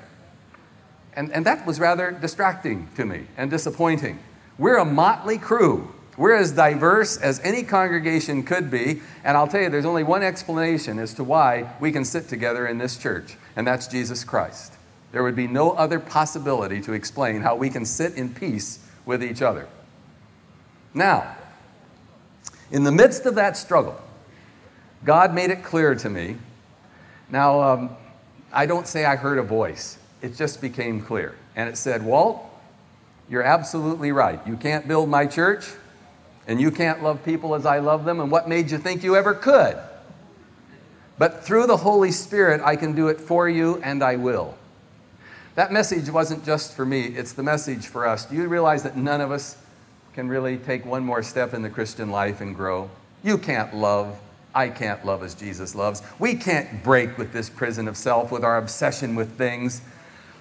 And, 1.16 1.32
and 1.32 1.46
that 1.46 1.66
was 1.66 1.78
rather 1.78 2.10
distracting 2.10 2.88
to 2.96 3.04
me 3.04 3.26
and 3.36 3.50
disappointing. 3.50 4.18
We're 4.58 4.78
a 4.78 4.84
motley 4.84 5.38
crew. 5.38 5.92
We're 6.16 6.36
as 6.36 6.52
diverse 6.52 7.16
as 7.16 7.40
any 7.40 7.64
congregation 7.64 8.44
could 8.44 8.70
be, 8.70 9.02
and 9.24 9.36
I'll 9.36 9.48
tell 9.48 9.62
you, 9.62 9.68
there's 9.68 9.84
only 9.84 10.04
one 10.04 10.22
explanation 10.22 11.00
as 11.00 11.14
to 11.14 11.24
why 11.24 11.72
we 11.80 11.90
can 11.90 12.04
sit 12.04 12.28
together 12.28 12.68
in 12.68 12.78
this 12.78 12.96
church, 12.96 13.36
and 13.56 13.66
that's 13.66 13.88
Jesus 13.88 14.22
Christ. 14.22 14.74
There 15.10 15.24
would 15.24 15.34
be 15.34 15.48
no 15.48 15.72
other 15.72 15.98
possibility 15.98 16.80
to 16.82 16.92
explain 16.92 17.40
how 17.40 17.56
we 17.56 17.68
can 17.68 17.84
sit 17.84 18.14
in 18.14 18.32
peace 18.32 18.78
with 19.06 19.24
each 19.24 19.42
other. 19.42 19.66
Now, 20.92 21.36
in 22.70 22.84
the 22.84 22.92
midst 22.92 23.26
of 23.26 23.34
that 23.34 23.56
struggle, 23.56 24.00
God 25.04 25.34
made 25.34 25.50
it 25.50 25.64
clear 25.64 25.94
to 25.96 26.08
me. 26.08 26.36
Now, 27.28 27.60
um, 27.60 27.90
I 28.52 28.66
don't 28.66 28.86
say 28.86 29.04
I 29.04 29.16
heard 29.16 29.38
a 29.38 29.42
voice, 29.42 29.98
it 30.24 30.34
just 30.34 30.62
became 30.62 31.02
clear. 31.02 31.34
And 31.54 31.68
it 31.68 31.76
said, 31.76 32.02
Walt, 32.02 32.42
you're 33.28 33.42
absolutely 33.42 34.10
right. 34.10 34.40
You 34.46 34.56
can't 34.56 34.88
build 34.88 35.10
my 35.10 35.26
church, 35.26 35.66
and 36.46 36.58
you 36.58 36.70
can't 36.70 37.02
love 37.02 37.22
people 37.22 37.54
as 37.54 37.66
I 37.66 37.80
love 37.80 38.06
them, 38.06 38.20
and 38.20 38.30
what 38.30 38.48
made 38.48 38.70
you 38.70 38.78
think 38.78 39.04
you 39.04 39.16
ever 39.16 39.34
could? 39.34 39.76
But 41.18 41.44
through 41.44 41.66
the 41.66 41.76
Holy 41.76 42.10
Spirit, 42.10 42.62
I 42.64 42.74
can 42.74 42.94
do 42.94 43.08
it 43.08 43.20
for 43.20 43.50
you, 43.50 43.82
and 43.84 44.02
I 44.02 44.16
will. 44.16 44.56
That 45.56 45.72
message 45.72 46.08
wasn't 46.08 46.42
just 46.42 46.74
for 46.74 46.86
me, 46.86 47.02
it's 47.02 47.32
the 47.32 47.42
message 47.42 47.86
for 47.86 48.08
us. 48.08 48.24
Do 48.24 48.34
you 48.34 48.48
realize 48.48 48.82
that 48.84 48.96
none 48.96 49.20
of 49.20 49.30
us 49.30 49.58
can 50.14 50.26
really 50.26 50.56
take 50.56 50.86
one 50.86 51.04
more 51.04 51.22
step 51.22 51.52
in 51.52 51.60
the 51.60 51.70
Christian 51.70 52.10
life 52.10 52.40
and 52.40 52.56
grow? 52.56 52.88
You 53.22 53.36
can't 53.36 53.76
love. 53.76 54.18
I 54.54 54.68
can't 54.68 55.04
love 55.04 55.22
as 55.22 55.34
Jesus 55.34 55.74
loves. 55.74 56.02
We 56.18 56.34
can't 56.34 56.82
break 56.82 57.18
with 57.18 57.32
this 57.32 57.50
prison 57.50 57.88
of 57.88 57.96
self, 57.96 58.30
with 58.30 58.44
our 58.44 58.56
obsession 58.56 59.16
with 59.16 59.36
things. 59.36 59.82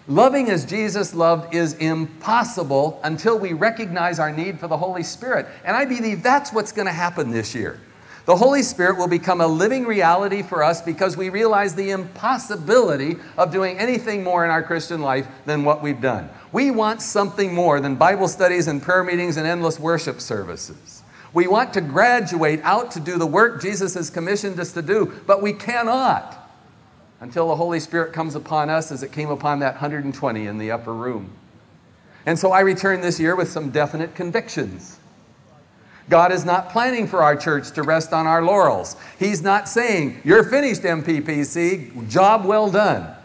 Loving 0.08 0.50
as 0.50 0.66
Jesus 0.66 1.14
loved 1.14 1.56
is 1.56 1.76
impossible 1.76 3.00
until 3.04 3.40
we 3.40 3.54
recognize 3.54 4.20
our 4.20 4.34
need 4.34 4.60
for 4.60 4.68
the 4.68 4.76
Holy 4.76 5.04
Spirit. 5.04 5.48
And 5.64 5.78
I 5.78 5.86
believe 5.86 6.22
that's 6.22 6.52
what's 6.52 6.74
going 6.74 6.88
to 6.88 6.94
happen 6.94 7.32
this 7.32 7.56
year. 7.56 7.80
The 8.26 8.36
Holy 8.36 8.64
Spirit 8.64 8.98
will 8.98 9.08
become 9.08 9.40
a 9.42 9.48
living 9.48 9.86
reality 9.86 10.44
for 10.44 10.64
us 10.64 10.82
because 10.82 11.16
we 11.16 11.30
realize 11.30 11.76
the 11.76 11.92
impossibility 11.92 13.18
of 13.38 13.52
doing 13.52 13.78
anything 13.78 14.24
more 14.24 14.44
in 14.44 14.52
our 14.52 14.64
Christian 14.64 15.02
life 15.02 15.28
than 15.46 15.64
what 15.64 15.82
we've 15.82 16.00
done. 16.00 16.30
We 16.52 16.72
want 16.72 17.02
something 17.02 17.54
more 17.54 17.80
than 17.80 17.96
Bible 17.96 18.28
studies 18.28 18.68
and 18.68 18.82
prayer 18.82 19.04
meetings 19.04 19.38
and 19.38 19.48
endless 19.48 19.80
worship 19.80 20.22
services. 20.22 21.04
We 21.34 21.48
want 21.48 21.74
to 21.74 21.82
graduate 21.82 22.62
out 22.64 22.92
to 22.92 23.00
do 23.00 23.18
the 23.18 23.26
work 23.26 23.62
Jesus 23.62 23.94
has 23.96 24.10
commissioned 24.10 24.60
us 24.60 24.72
to 24.74 24.82
do, 24.82 25.14
but 25.26 25.42
we 25.42 25.52
cannot 25.52 26.43
until 27.24 27.48
the 27.48 27.56
Holy 27.56 27.80
Spirit 27.80 28.12
comes 28.12 28.36
upon 28.36 28.70
us 28.70 28.92
as 28.92 29.02
it 29.02 29.14
came 29.14 29.30
upon 29.30 29.60
that 29.60 29.76
120 29.76 30.46
in 30.46 30.58
the 30.58 30.70
upper 30.70 30.94
room. 30.94 31.32
And 32.26 32.38
so 32.38 32.52
I 32.52 32.60
return 32.60 33.00
this 33.00 33.18
year 33.18 33.38
with 33.38 33.50
some 33.50 33.70
definite 33.72 34.14
convictions. 34.14 35.00
God 36.10 36.34
is 36.34 36.44
not 36.44 36.70
planning 36.70 37.08
for 37.08 37.24
our 37.24 37.38
church 37.38 37.72
to 37.72 37.84
rest 37.84 38.12
on 38.12 38.28
our 38.28 38.44
laurels. 38.44 38.98
He's 39.20 39.42
not 39.42 39.70
saying, 39.70 40.20
You're 40.26 40.44
finished, 40.44 40.82
MPPC, 40.82 42.10
job 42.10 42.44
well 42.44 42.70
done. 42.70 43.16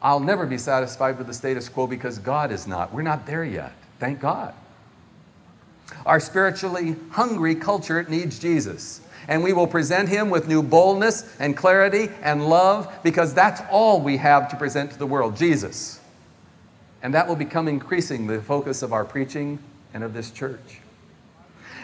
I'll 0.00 0.20
never 0.20 0.46
be 0.46 0.56
satisfied 0.56 1.18
with 1.18 1.26
the 1.26 1.34
status 1.34 1.68
quo 1.68 1.88
because 1.88 2.20
God 2.20 2.52
is 2.52 2.68
not. 2.68 2.94
We're 2.94 3.02
not 3.02 3.26
there 3.26 3.44
yet. 3.44 3.72
Thank 3.98 4.20
God. 4.20 4.54
Our 6.04 6.20
spiritually 6.20 6.96
hungry 7.10 7.54
culture 7.54 8.04
needs 8.04 8.38
Jesus. 8.38 9.00
And 9.28 9.42
we 9.42 9.52
will 9.52 9.66
present 9.66 10.08
him 10.08 10.30
with 10.30 10.46
new 10.46 10.62
boldness 10.62 11.36
and 11.40 11.56
clarity 11.56 12.10
and 12.22 12.48
love 12.48 12.92
because 13.02 13.34
that's 13.34 13.60
all 13.70 14.00
we 14.00 14.16
have 14.18 14.48
to 14.50 14.56
present 14.56 14.92
to 14.92 14.98
the 14.98 15.06
world 15.06 15.36
Jesus. 15.36 16.00
And 17.02 17.14
that 17.14 17.26
will 17.26 17.36
become 17.36 17.68
increasingly 17.68 18.36
the 18.36 18.42
focus 18.42 18.82
of 18.82 18.92
our 18.92 19.04
preaching 19.04 19.58
and 19.94 20.04
of 20.04 20.12
this 20.12 20.30
church. 20.30 20.80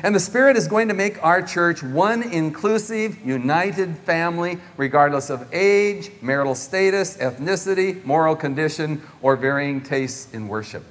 And 0.03 0.15
the 0.15 0.21
Spirit 0.21 0.57
is 0.57 0.67
going 0.67 0.89
to 0.89 0.95
make 0.95 1.23
our 1.23 1.41
church 1.43 1.83
one 1.83 2.25
inclusive, 2.25 3.25
united 3.25 3.97
family, 3.99 4.59
regardless 4.77 5.31
of 5.31 5.47
age, 5.55 6.11
marital 6.21 6.57
status, 6.57 7.17
ethnicity, 7.19 8.05
moral 8.05 8.35
condition, 8.35 9.01
or 9.21 9.37
varying 9.37 9.81
tastes 9.81 10.33
in 10.35 10.49
worship. 10.49 10.83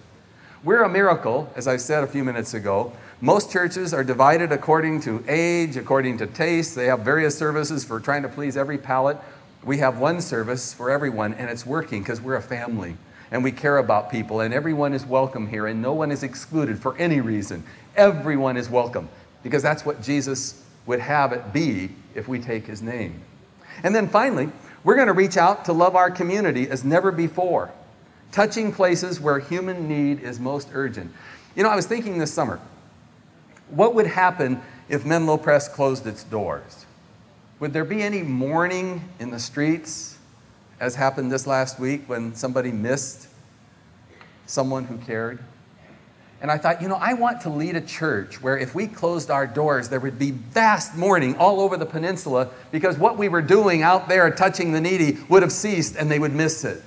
We're 0.64 0.84
a 0.84 0.90
miracle, 0.90 1.52
as 1.56 1.68
I 1.68 1.78
said 1.78 2.04
a 2.04 2.08
few 2.08 2.24
minutes 2.24 2.54
ago. 2.54 2.94
Most 3.24 3.52
churches 3.52 3.94
are 3.94 4.04
divided 4.04 4.52
according 4.52 5.02
to 5.02 5.24
age, 5.28 5.78
according 5.78 6.18
to 6.18 6.26
taste. 6.26 6.74
They 6.74 6.88
have 6.88 7.02
various 7.02 7.38
services 7.38 7.86
for 7.86 8.00
trying 8.00 8.24
to 8.24 8.30
please 8.30 8.58
every 8.58 8.80
palate. 8.80 9.18
We 9.64 9.78
have 9.78 10.00
one 10.00 10.22
service 10.22 10.74
for 10.74 10.90
everyone, 10.90 11.36
and 11.36 11.48
it's 11.48 11.64
working 11.64 12.02
because 12.02 12.20
we're 12.20 12.38
a 12.38 12.42
family 12.42 12.98
and 13.30 13.44
we 13.44 13.52
care 13.52 13.78
about 13.78 14.10
people, 14.10 14.42
and 14.42 14.52
everyone 14.52 14.92
is 14.92 15.06
welcome 15.06 15.48
here, 15.48 15.68
and 15.68 15.84
no 15.84 15.94
one 15.94 16.12
is 16.12 16.24
excluded 16.24 16.80
for 16.80 16.98
any 16.98 17.22
reason. 17.22 17.64
Everyone 17.96 18.58
is 18.58 18.70
welcome 18.70 19.08
because 19.44 19.62
that's 19.62 19.86
what 19.86 20.02
Jesus 20.02 20.66
would 20.88 21.00
have 21.00 21.32
it 21.32 21.54
be 21.54 21.92
if 22.16 22.28
we 22.28 22.40
take 22.40 22.66
his 22.66 22.82
name. 22.82 23.22
And 23.84 23.94
then 23.94 24.10
finally, 24.10 24.50
we're 24.84 24.96
going 24.96 25.08
to 25.08 25.14
reach 25.14 25.38
out 25.38 25.64
to 25.66 25.74
love 25.74 25.96
our 25.96 26.10
community 26.10 26.68
as 26.68 26.84
never 26.84 27.12
before, 27.12 27.72
touching 28.32 28.74
places 28.74 29.22
where 29.22 29.38
human 29.38 29.88
need 29.88 30.22
is 30.22 30.40
most 30.40 30.70
urgent. 30.74 31.14
You 31.56 31.62
know, 31.62 31.70
I 31.70 31.76
was 31.76 31.86
thinking 31.86 32.18
this 32.18 32.34
summer, 32.34 32.60
what 33.72 33.96
would 33.96 34.08
happen 34.08 34.62
if 34.90 35.06
Menlo 35.06 35.38
Pres 35.38 35.68
closed 35.68 36.06
its 36.06 36.24
doors? 36.24 36.86
Would 37.60 37.74
there 37.74 37.86
be 37.86 38.02
any 38.02 38.24
mourning 38.24 39.02
in 39.20 39.32
the 39.32 39.40
streets, 39.40 40.18
as 40.80 40.96
happened 40.96 41.32
this 41.32 41.46
last 41.46 41.80
week 41.80 42.04
when 42.08 42.36
somebody 42.36 42.72
missed 42.72 43.28
someone 44.48 44.86
who 44.86 44.98
cared? 44.98 45.40
And 46.42 46.50
I 46.50 46.58
thought, 46.58 46.82
you 46.82 46.88
know, 46.88 46.96
I 46.96 47.14
want 47.14 47.42
to 47.42 47.50
lead 47.50 47.76
a 47.76 47.82
church 47.82 48.42
where 48.42 48.58
if 48.58 48.74
we 48.74 48.88
closed 48.88 49.30
our 49.30 49.46
doors, 49.46 49.90
there 49.90 50.00
would 50.00 50.18
be 50.18 50.32
vast 50.32 50.96
mourning 50.96 51.36
all 51.36 51.62
over 51.62 51.78
the 51.78 51.86
peninsula 51.86 52.50
because 52.72 52.98
what 52.98 53.16
we 53.16 53.30
were 53.30 53.44
doing 53.44 53.84
out 53.84 54.10
there 54.10 54.30
touching 54.32 54.72
the 54.72 54.82
needy 54.82 55.20
would 55.30 55.44
have 55.44 55.52
ceased 55.52 55.96
and 55.96 56.10
they 56.10 56.18
would 56.18 56.34
miss 56.34 56.66
it. 56.66 56.82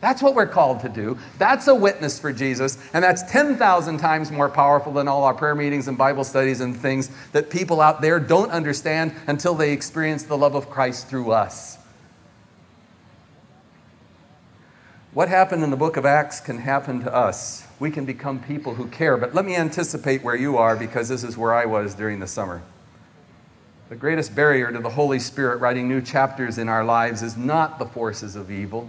That's 0.00 0.22
what 0.22 0.34
we're 0.34 0.46
called 0.46 0.80
to 0.80 0.88
do. 0.88 1.18
That's 1.36 1.68
a 1.68 1.74
witness 1.74 2.18
for 2.18 2.32
Jesus, 2.32 2.78
and 2.94 3.04
that's 3.04 3.22
10,000 3.30 3.98
times 3.98 4.30
more 4.30 4.48
powerful 4.48 4.92
than 4.92 5.08
all 5.08 5.24
our 5.24 5.34
prayer 5.34 5.54
meetings 5.54 5.88
and 5.88 5.98
Bible 5.98 6.24
studies 6.24 6.60
and 6.60 6.74
things 6.74 7.10
that 7.32 7.50
people 7.50 7.82
out 7.82 8.00
there 8.00 8.18
don't 8.18 8.50
understand 8.50 9.14
until 9.26 9.54
they 9.54 9.72
experience 9.72 10.22
the 10.22 10.38
love 10.38 10.54
of 10.54 10.70
Christ 10.70 11.08
through 11.08 11.32
us. 11.32 11.76
What 15.12 15.28
happened 15.28 15.64
in 15.64 15.70
the 15.70 15.76
book 15.76 15.96
of 15.96 16.06
Acts 16.06 16.40
can 16.40 16.58
happen 16.58 17.00
to 17.00 17.12
us. 17.12 17.66
We 17.78 17.90
can 17.90 18.04
become 18.06 18.40
people 18.40 18.74
who 18.74 18.86
care, 18.86 19.16
but 19.16 19.34
let 19.34 19.44
me 19.44 19.56
anticipate 19.56 20.22
where 20.22 20.36
you 20.36 20.56
are 20.56 20.76
because 20.76 21.08
this 21.08 21.24
is 21.24 21.36
where 21.36 21.52
I 21.52 21.66
was 21.66 21.94
during 21.94 22.20
the 22.20 22.28
summer. 22.28 22.62
The 23.90 23.96
greatest 23.96 24.36
barrier 24.36 24.70
to 24.70 24.78
the 24.78 24.90
Holy 24.90 25.18
Spirit 25.18 25.56
writing 25.56 25.88
new 25.88 26.00
chapters 26.00 26.58
in 26.58 26.68
our 26.68 26.84
lives 26.84 27.22
is 27.22 27.36
not 27.36 27.80
the 27.80 27.86
forces 27.86 28.36
of 28.36 28.50
evil. 28.50 28.88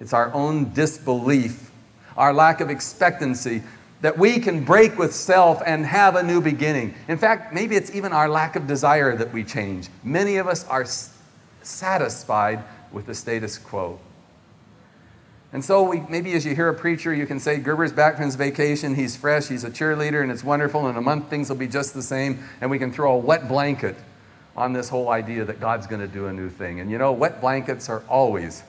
It's 0.00 0.12
our 0.12 0.32
own 0.32 0.72
disbelief, 0.72 1.70
our 2.16 2.32
lack 2.32 2.60
of 2.60 2.70
expectancy 2.70 3.62
that 4.00 4.16
we 4.16 4.38
can 4.38 4.64
break 4.64 4.96
with 4.96 5.12
self 5.12 5.60
and 5.66 5.84
have 5.84 6.14
a 6.14 6.22
new 6.22 6.40
beginning. 6.40 6.94
In 7.08 7.18
fact, 7.18 7.52
maybe 7.52 7.74
it's 7.74 7.94
even 7.94 8.12
our 8.12 8.28
lack 8.28 8.54
of 8.54 8.66
desire 8.66 9.16
that 9.16 9.32
we 9.32 9.42
change. 9.42 9.88
Many 10.04 10.36
of 10.36 10.46
us 10.46 10.66
are 10.68 10.86
satisfied 11.62 12.62
with 12.92 13.06
the 13.06 13.14
status 13.14 13.58
quo. 13.58 13.98
And 15.52 15.64
so, 15.64 15.82
we, 15.82 16.00
maybe 16.08 16.34
as 16.34 16.44
you 16.44 16.54
hear 16.54 16.68
a 16.68 16.74
preacher, 16.74 17.12
you 17.12 17.26
can 17.26 17.40
say, 17.40 17.58
Gerber's 17.58 17.92
back 17.92 18.16
from 18.16 18.26
his 18.26 18.34
vacation, 18.34 18.94
he's 18.94 19.16
fresh, 19.16 19.48
he's 19.48 19.64
a 19.64 19.70
cheerleader, 19.70 20.22
and 20.22 20.30
it's 20.30 20.44
wonderful. 20.44 20.88
In 20.88 20.96
a 20.96 21.00
month, 21.00 21.30
things 21.30 21.48
will 21.48 21.56
be 21.56 21.66
just 21.66 21.94
the 21.94 22.02
same. 22.02 22.44
And 22.60 22.70
we 22.70 22.78
can 22.78 22.92
throw 22.92 23.14
a 23.14 23.18
wet 23.18 23.48
blanket 23.48 23.96
on 24.56 24.74
this 24.74 24.90
whole 24.90 25.08
idea 25.08 25.44
that 25.46 25.58
God's 25.58 25.86
going 25.86 26.02
to 26.02 26.08
do 26.08 26.26
a 26.26 26.32
new 26.32 26.50
thing. 26.50 26.80
And 26.80 26.90
you 26.90 26.98
know, 26.98 27.12
wet 27.12 27.40
blankets 27.40 27.88
are 27.88 28.02
always 28.08 28.62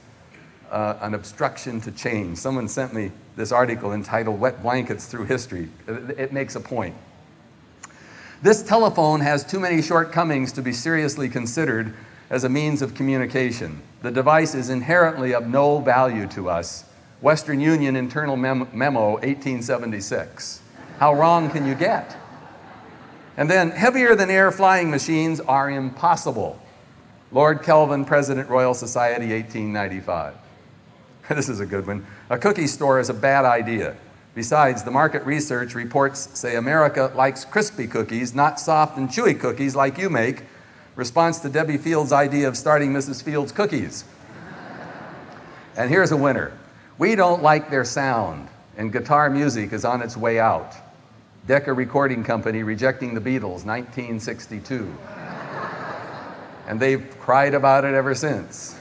uh, 0.72 0.98
an 1.02 1.14
obstruction 1.14 1.82
to 1.82 1.92
change. 1.92 2.38
Someone 2.38 2.68
sent 2.68 2.94
me 2.94 3.12
this 3.36 3.52
article 3.52 3.94
entitled 3.94 4.40
Wet 4.40 4.62
Blankets 4.62 5.06
Through 5.06 5.26
History. 5.26 5.70
It, 5.88 6.20
it 6.20 6.34
makes 6.34 6.56
a 6.56 6.60
point. 6.60 6.96
This 8.42 8.64
telephone 8.64 9.20
has 9.20 9.46
too 9.46 9.60
many 9.60 9.82
shortcomings 9.82 10.52
to 10.54 10.62
be 10.62 10.72
seriously 10.72 11.28
considered 11.28 11.94
as 12.30 12.44
a 12.44 12.50
means 12.50 12.82
of 12.82 12.94
communication. 12.94 13.82
The 14.02 14.12
device 14.12 14.56
is 14.56 14.70
inherently 14.70 15.34
of 15.34 15.48
no 15.48 15.80
value 15.80 16.28
to 16.28 16.50
us. 16.50 16.86
Western 17.22 17.60
Union 17.60 17.96
Internal 17.96 18.38
Mem- 18.38 18.70
Memo, 18.72 19.12
1876. 19.14 20.62
How 21.00 21.14
wrong 21.14 21.50
can 21.50 21.66
you 21.66 21.76
get? 21.76 22.16
And 23.36 23.50
then, 23.50 23.72
heavier 23.72 24.16
than 24.16 24.30
air 24.30 24.52
flying 24.52 24.90
machines 24.90 25.40
are 25.42 25.70
impossible. 25.70 26.62
Lord 27.32 27.62
Kelvin, 27.62 28.06
President, 28.06 28.50
Royal 28.50 28.74
Society, 28.74 29.32
1895. 29.34 30.36
this 31.36 31.48
is 31.48 31.60
a 31.60 31.66
good 31.66 31.86
one. 31.86 32.06
A 32.32 32.38
cookie 32.38 32.66
store 32.66 33.00
is 33.00 33.10
a 33.10 33.14
bad 33.14 33.46
idea. 33.46 33.96
Besides, 34.34 34.84
the 34.84 34.92
market 34.92 35.24
research 35.26 35.76
reports 35.76 36.30
say 36.34 36.56
America 36.56 37.12
likes 37.16 37.46
crispy 37.46 37.88
cookies, 37.88 38.34
not 38.34 38.60
soft 38.60 38.98
and 38.98 39.10
chewy 39.10 39.40
cookies 39.40 39.76
like 39.76 39.98
you 39.98 40.10
make. 40.10 40.44
Response 40.96 41.40
to 41.40 41.50
Debbie 41.50 41.78
Fields' 41.78 42.12
idea 42.12 42.48
of 42.48 42.58
starting 42.58 42.92
Mrs. 42.92 43.24
Fields 43.24 43.52
Cookies. 43.52 44.06
and 45.78 45.90
here's 45.90 46.12
a 46.12 46.18
winner. 46.18 46.52
We 46.98 47.16
don't 47.16 47.44
like 47.44 47.70
their 47.70 47.86
sound, 47.86 48.50
and 48.76 48.92
guitar 48.92 49.30
music 49.30 49.72
is 49.72 49.86
on 49.86 50.02
its 50.02 50.18
way 50.18 50.40
out. 50.40 50.76
Decca 51.48 51.72
Recording 51.72 52.24
Company 52.24 52.64
rejecting 52.64 53.14
the 53.14 53.22
Beatles, 53.22 53.66
1962. 53.66 54.92
and 56.68 56.80
they've 56.80 57.16
cried 57.20 57.54
about 57.54 57.86
it 57.86 57.94
ever 57.94 58.16
since. 58.16 58.78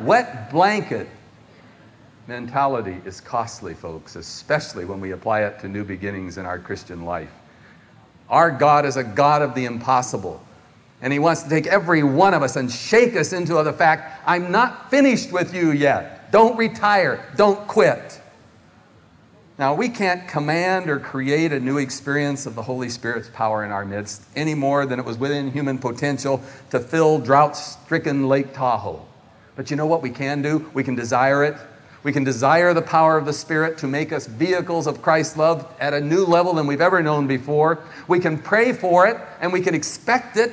Wet 0.00 0.50
blanket 0.50 1.08
mentality 2.28 3.00
is 3.06 3.22
costly, 3.22 3.72
folks, 3.72 4.14
especially 4.14 4.84
when 4.84 5.00
we 5.00 5.12
apply 5.12 5.44
it 5.44 5.58
to 5.60 5.66
new 5.66 5.82
beginnings 5.82 6.36
in 6.36 6.44
our 6.44 6.58
Christian 6.58 7.06
life. 7.06 7.30
Our 8.28 8.50
God 8.50 8.84
is 8.84 8.98
a 8.98 9.02
God 9.02 9.40
of 9.40 9.54
the 9.54 9.64
impossible. 9.64 10.44
And 11.00 11.10
He 11.10 11.18
wants 11.18 11.42
to 11.44 11.48
take 11.48 11.66
every 11.66 12.02
one 12.02 12.34
of 12.34 12.42
us 12.42 12.56
and 12.56 12.70
shake 12.70 13.16
us 13.16 13.32
into 13.32 13.54
the 13.62 13.72
fact 13.72 14.20
I'm 14.26 14.52
not 14.52 14.90
finished 14.90 15.32
with 15.32 15.54
you 15.54 15.72
yet. 15.72 16.30
Don't 16.30 16.56
retire. 16.58 17.24
Don't 17.36 17.66
quit. 17.66 18.20
Now, 19.58 19.74
we 19.74 19.88
can't 19.88 20.28
command 20.28 20.90
or 20.90 21.00
create 21.00 21.52
a 21.52 21.58
new 21.58 21.78
experience 21.78 22.44
of 22.44 22.54
the 22.54 22.62
Holy 22.62 22.90
Spirit's 22.90 23.30
power 23.32 23.64
in 23.64 23.70
our 23.70 23.86
midst 23.86 24.22
any 24.36 24.54
more 24.54 24.84
than 24.84 25.00
it 25.00 25.04
was 25.04 25.16
within 25.16 25.50
human 25.50 25.78
potential 25.78 26.42
to 26.70 26.78
fill 26.78 27.18
drought 27.18 27.56
stricken 27.56 28.28
Lake 28.28 28.52
Tahoe. 28.52 29.04
But 29.56 29.70
you 29.70 29.76
know 29.76 29.86
what 29.86 30.02
we 30.02 30.10
can 30.10 30.42
do? 30.42 30.70
We 30.74 30.84
can 30.84 30.94
desire 30.94 31.42
it 31.42 31.56
we 32.02 32.12
can 32.12 32.24
desire 32.24 32.72
the 32.74 32.82
power 32.82 33.16
of 33.16 33.24
the 33.26 33.32
Spirit 33.32 33.78
to 33.78 33.86
make 33.86 34.12
us 34.12 34.26
vehicles 34.26 34.86
of 34.86 35.02
Christ's 35.02 35.36
love 35.36 35.66
at 35.80 35.94
a 35.94 36.00
new 36.00 36.24
level 36.24 36.54
than 36.54 36.66
we've 36.66 36.80
ever 36.80 37.02
known 37.02 37.26
before. 37.26 37.80
We 38.06 38.20
can 38.20 38.38
pray 38.38 38.72
for 38.72 39.06
it 39.06 39.18
and 39.40 39.52
we 39.52 39.60
can 39.60 39.74
expect 39.74 40.36
it 40.36 40.52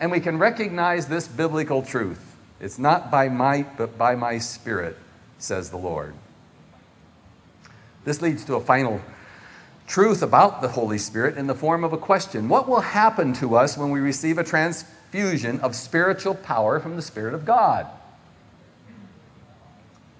and 0.00 0.10
we 0.10 0.20
can 0.20 0.38
recognize 0.38 1.06
this 1.06 1.28
biblical 1.28 1.82
truth. 1.82 2.36
It's 2.60 2.78
not 2.78 3.10
by 3.10 3.28
might, 3.28 3.76
but 3.76 3.96
by 3.96 4.16
my 4.16 4.38
Spirit, 4.38 4.96
says 5.38 5.70
the 5.70 5.76
Lord. 5.76 6.14
This 8.04 8.20
leads 8.20 8.44
to 8.46 8.54
a 8.54 8.60
final 8.60 9.00
truth 9.86 10.22
about 10.22 10.60
the 10.60 10.68
Holy 10.68 10.98
Spirit 10.98 11.36
in 11.36 11.46
the 11.46 11.54
form 11.54 11.84
of 11.84 11.92
a 11.92 11.98
question 11.98 12.48
What 12.48 12.68
will 12.68 12.80
happen 12.80 13.32
to 13.34 13.56
us 13.56 13.76
when 13.78 13.90
we 13.90 14.00
receive 14.00 14.38
a 14.38 14.44
transfusion 14.44 15.60
of 15.60 15.76
spiritual 15.76 16.34
power 16.34 16.80
from 16.80 16.96
the 16.96 17.02
Spirit 17.02 17.34
of 17.34 17.44
God? 17.44 17.86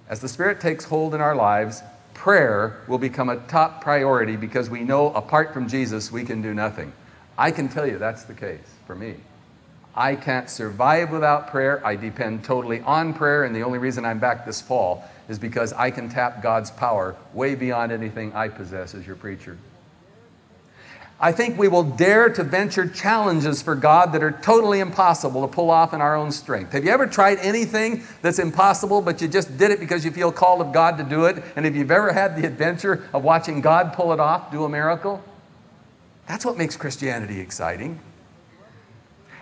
As 0.09 0.19
the 0.19 0.27
Spirit 0.27 0.59
takes 0.59 0.85
hold 0.85 1.13
in 1.13 1.21
our 1.21 1.35
lives, 1.35 1.83
prayer 2.15 2.81
will 2.87 2.97
become 2.97 3.29
a 3.29 3.37
top 3.47 3.83
priority 3.83 4.35
because 4.35 4.67
we 4.67 4.81
know 4.81 5.13
apart 5.13 5.53
from 5.53 5.69
Jesus, 5.69 6.11
we 6.11 6.25
can 6.25 6.41
do 6.41 6.53
nothing. 6.53 6.91
I 7.37 7.51
can 7.51 7.69
tell 7.69 7.85
you 7.85 7.99
that's 7.99 8.23
the 8.23 8.33
case 8.33 8.75
for 8.87 8.95
me. 8.95 9.15
I 9.95 10.15
can't 10.15 10.49
survive 10.49 11.11
without 11.11 11.49
prayer. 11.51 11.85
I 11.85 11.95
depend 11.95 12.43
totally 12.43 12.81
on 12.81 13.13
prayer, 13.13 13.43
and 13.43 13.55
the 13.55 13.63
only 13.63 13.77
reason 13.77 14.03
I'm 14.03 14.19
back 14.19 14.45
this 14.45 14.61
fall 14.61 15.03
is 15.27 15.37
because 15.37 15.73
I 15.73 15.91
can 15.91 16.09
tap 16.09 16.41
God's 16.41 16.71
power 16.71 17.15
way 17.33 17.53
beyond 17.53 17.91
anything 17.91 18.33
I 18.33 18.47
possess 18.47 18.95
as 18.95 19.05
your 19.05 19.15
preacher. 19.15 19.57
I 21.21 21.33
think 21.33 21.57
we 21.57 21.67
will 21.67 21.83
dare 21.83 22.29
to 22.29 22.43
venture 22.43 22.87
challenges 22.87 23.61
for 23.61 23.75
God 23.75 24.13
that 24.13 24.23
are 24.23 24.31
totally 24.31 24.79
impossible 24.79 25.41
to 25.41 25.53
pull 25.53 25.69
off 25.69 25.93
in 25.93 25.99
our 25.99 26.15
own 26.15 26.31
strength. 26.31 26.71
Have 26.71 26.85
you 26.85 26.91
ever 26.91 27.07
tried 27.07 27.39
anything 27.39 28.03
that's 28.21 28.39
impossible, 28.39 29.01
but 29.01 29.21
you 29.21 29.27
just 29.27 29.57
did 29.57 29.71
it 29.71 29.81
because 29.81 30.05
you 30.05 30.11
feel 30.11 30.31
called 30.31 30.61
of 30.61 30.71
God 30.71 30.97
to 30.97 31.03
do 31.03 31.25
it? 31.25 31.43
And 31.57 31.65
if 31.65 31.75
you've 31.75 31.91
ever 31.91 32.13
had 32.13 32.37
the 32.37 32.47
adventure 32.47 33.09
of 33.11 33.25
watching 33.25 33.59
God 33.59 33.91
pull 33.91 34.13
it 34.13 34.19
off, 34.21 34.49
do 34.49 34.63
a 34.63 34.69
miracle? 34.69 35.21
That's 36.25 36.45
what 36.45 36.57
makes 36.57 36.77
Christianity 36.77 37.41
exciting. 37.41 37.99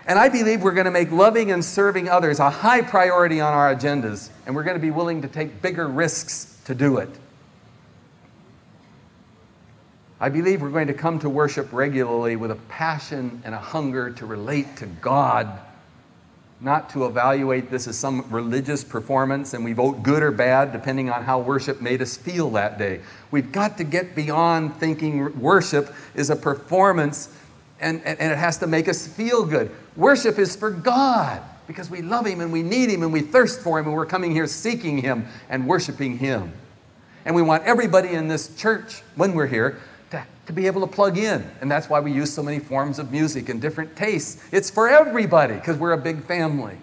And 0.06 0.18
I 0.18 0.30
believe 0.30 0.62
we're 0.62 0.72
going 0.72 0.86
to 0.86 0.90
make 0.90 1.12
loving 1.12 1.52
and 1.52 1.64
serving 1.64 2.08
others 2.08 2.40
a 2.40 2.50
high 2.50 2.82
priority 2.82 3.40
on 3.40 3.52
our 3.52 3.72
agendas, 3.72 4.30
and 4.46 4.56
we're 4.56 4.64
going 4.64 4.76
to 4.76 4.82
be 4.82 4.90
willing 4.90 5.22
to 5.22 5.28
take 5.28 5.62
bigger 5.62 5.86
risks 5.86 6.60
to 6.64 6.74
do 6.74 6.96
it. 6.96 7.10
I 10.20 10.28
believe 10.28 10.62
we're 10.62 10.70
going 10.70 10.88
to 10.88 10.94
come 10.94 11.20
to 11.20 11.30
worship 11.30 11.72
regularly 11.72 12.34
with 12.34 12.50
a 12.50 12.56
passion 12.68 13.40
and 13.44 13.54
a 13.54 13.58
hunger 13.58 14.10
to 14.10 14.26
relate 14.26 14.76
to 14.78 14.86
God, 14.86 15.60
not 16.60 16.90
to 16.90 17.06
evaluate 17.06 17.70
this 17.70 17.86
as 17.86 17.96
some 17.96 18.28
religious 18.28 18.82
performance 18.82 19.54
and 19.54 19.64
we 19.64 19.72
vote 19.72 20.02
good 20.02 20.24
or 20.24 20.32
bad 20.32 20.72
depending 20.72 21.08
on 21.08 21.22
how 21.22 21.38
worship 21.38 21.80
made 21.80 22.02
us 22.02 22.16
feel 22.16 22.50
that 22.50 22.78
day. 22.78 23.00
We've 23.30 23.52
got 23.52 23.78
to 23.78 23.84
get 23.84 24.16
beyond 24.16 24.74
thinking 24.74 25.40
worship 25.40 25.94
is 26.16 26.30
a 26.30 26.36
performance 26.36 27.28
and, 27.80 28.02
and, 28.04 28.18
and 28.18 28.32
it 28.32 28.38
has 28.38 28.58
to 28.58 28.66
make 28.66 28.88
us 28.88 29.06
feel 29.06 29.46
good. 29.46 29.70
Worship 29.94 30.36
is 30.40 30.56
for 30.56 30.72
God 30.72 31.40
because 31.68 31.90
we 31.90 32.02
love 32.02 32.26
Him 32.26 32.40
and 32.40 32.52
we 32.52 32.64
need 32.64 32.90
Him 32.90 33.04
and 33.04 33.12
we 33.12 33.20
thirst 33.20 33.60
for 33.60 33.78
Him 33.78 33.86
and 33.86 33.94
we're 33.94 34.04
coming 34.04 34.32
here 34.32 34.48
seeking 34.48 34.98
Him 34.98 35.26
and 35.48 35.68
worshiping 35.68 36.18
Him. 36.18 36.52
And 37.24 37.36
we 37.36 37.42
want 37.42 37.62
everybody 37.64 38.08
in 38.08 38.26
this 38.26 38.56
church, 38.56 39.02
when 39.14 39.34
we're 39.34 39.46
here, 39.46 39.78
to 40.48 40.54
be 40.54 40.66
able 40.66 40.80
to 40.80 40.86
plug 40.86 41.18
in. 41.18 41.48
And 41.60 41.70
that's 41.70 41.90
why 41.90 42.00
we 42.00 42.10
use 42.10 42.32
so 42.32 42.42
many 42.42 42.58
forms 42.58 42.98
of 42.98 43.12
music 43.12 43.50
and 43.50 43.60
different 43.60 43.94
tastes. 43.94 44.42
It's 44.50 44.70
for 44.70 44.88
everybody 44.88 45.52
because 45.52 45.76
we're 45.76 45.92
a 45.92 45.98
big 45.98 46.24
family. 46.24 46.78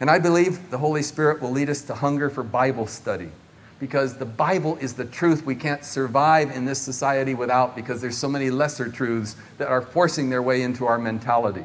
And 0.00 0.10
I 0.10 0.18
believe 0.18 0.68
the 0.70 0.78
Holy 0.78 1.04
Spirit 1.04 1.40
will 1.40 1.52
lead 1.52 1.70
us 1.70 1.80
to 1.82 1.94
hunger 1.94 2.28
for 2.28 2.42
Bible 2.42 2.88
study 2.88 3.30
because 3.78 4.16
the 4.16 4.24
Bible 4.24 4.76
is 4.78 4.94
the 4.94 5.04
truth 5.04 5.46
we 5.46 5.54
can't 5.54 5.84
survive 5.84 6.50
in 6.50 6.64
this 6.64 6.80
society 6.80 7.34
without 7.34 7.76
because 7.76 8.00
there's 8.00 8.18
so 8.18 8.28
many 8.28 8.50
lesser 8.50 8.88
truths 8.88 9.36
that 9.58 9.68
are 9.68 9.80
forcing 9.80 10.28
their 10.28 10.42
way 10.42 10.62
into 10.62 10.86
our 10.86 10.98
mentality. 10.98 11.64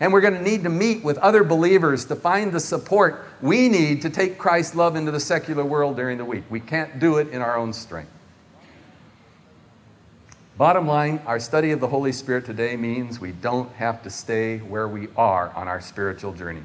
And 0.00 0.12
we're 0.12 0.20
going 0.20 0.34
to 0.34 0.42
need 0.42 0.64
to 0.64 0.68
meet 0.68 1.02
with 1.02 1.16
other 1.18 1.44
believers 1.44 2.04
to 2.06 2.16
find 2.16 2.52
the 2.52 2.60
support 2.60 3.24
we 3.40 3.70
need 3.70 4.02
to 4.02 4.10
take 4.10 4.36
Christ's 4.36 4.74
love 4.74 4.96
into 4.96 5.12
the 5.12 5.20
secular 5.20 5.64
world 5.64 5.96
during 5.96 6.18
the 6.18 6.26
week. 6.26 6.44
We 6.50 6.60
can't 6.60 6.98
do 6.98 7.16
it 7.16 7.28
in 7.28 7.40
our 7.40 7.56
own 7.56 7.72
strength. 7.72 8.10
Bottom 10.58 10.86
line, 10.86 11.22
our 11.26 11.40
study 11.40 11.70
of 11.70 11.80
the 11.80 11.88
Holy 11.88 12.12
Spirit 12.12 12.44
today 12.44 12.76
means 12.76 13.18
we 13.18 13.32
don't 13.32 13.72
have 13.72 14.02
to 14.02 14.10
stay 14.10 14.58
where 14.58 14.86
we 14.86 15.08
are 15.16 15.50
on 15.54 15.66
our 15.66 15.80
spiritual 15.80 16.34
journey. 16.34 16.62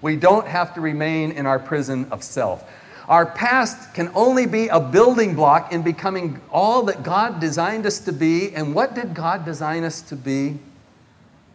We 0.00 0.16
don't 0.16 0.46
have 0.46 0.74
to 0.74 0.80
remain 0.80 1.32
in 1.32 1.44
our 1.44 1.58
prison 1.58 2.06
of 2.10 2.24
self. 2.24 2.64
Our 3.06 3.26
past 3.26 3.92
can 3.92 4.10
only 4.14 4.46
be 4.46 4.68
a 4.68 4.80
building 4.80 5.34
block 5.34 5.72
in 5.72 5.82
becoming 5.82 6.40
all 6.50 6.84
that 6.84 7.02
God 7.02 7.38
designed 7.38 7.84
us 7.84 8.00
to 8.00 8.12
be. 8.12 8.54
And 8.54 8.74
what 8.74 8.94
did 8.94 9.14
God 9.14 9.44
design 9.44 9.84
us 9.84 10.00
to 10.02 10.16
be? 10.16 10.58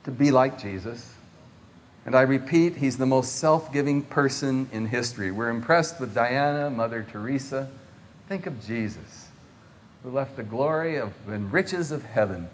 To 0.03 0.11
be 0.11 0.29
like 0.29 0.61
Jesus. 0.61 1.11
And 2.05 2.15
I 2.15 2.21
repeat, 2.21 2.77
he's 2.77 2.97
the 2.97 3.05
most 3.07 3.37
self 3.37 3.73
giving 3.73 4.03
person 4.03 4.69
in 4.71 4.85
history. 4.85 5.31
We're 5.31 5.49
impressed 5.49 5.99
with 5.99 6.13
Diana, 6.13 6.69
Mother 6.69 7.05
Teresa. 7.11 7.67
Think 8.27 8.45
of 8.45 8.65
Jesus 8.65 9.20
who 10.03 10.09
left 10.09 10.35
the 10.35 10.43
glory 10.43 10.97
of, 10.97 11.13
and 11.27 11.51
riches 11.51 11.91
of 11.91 12.03
heaven 12.03 12.49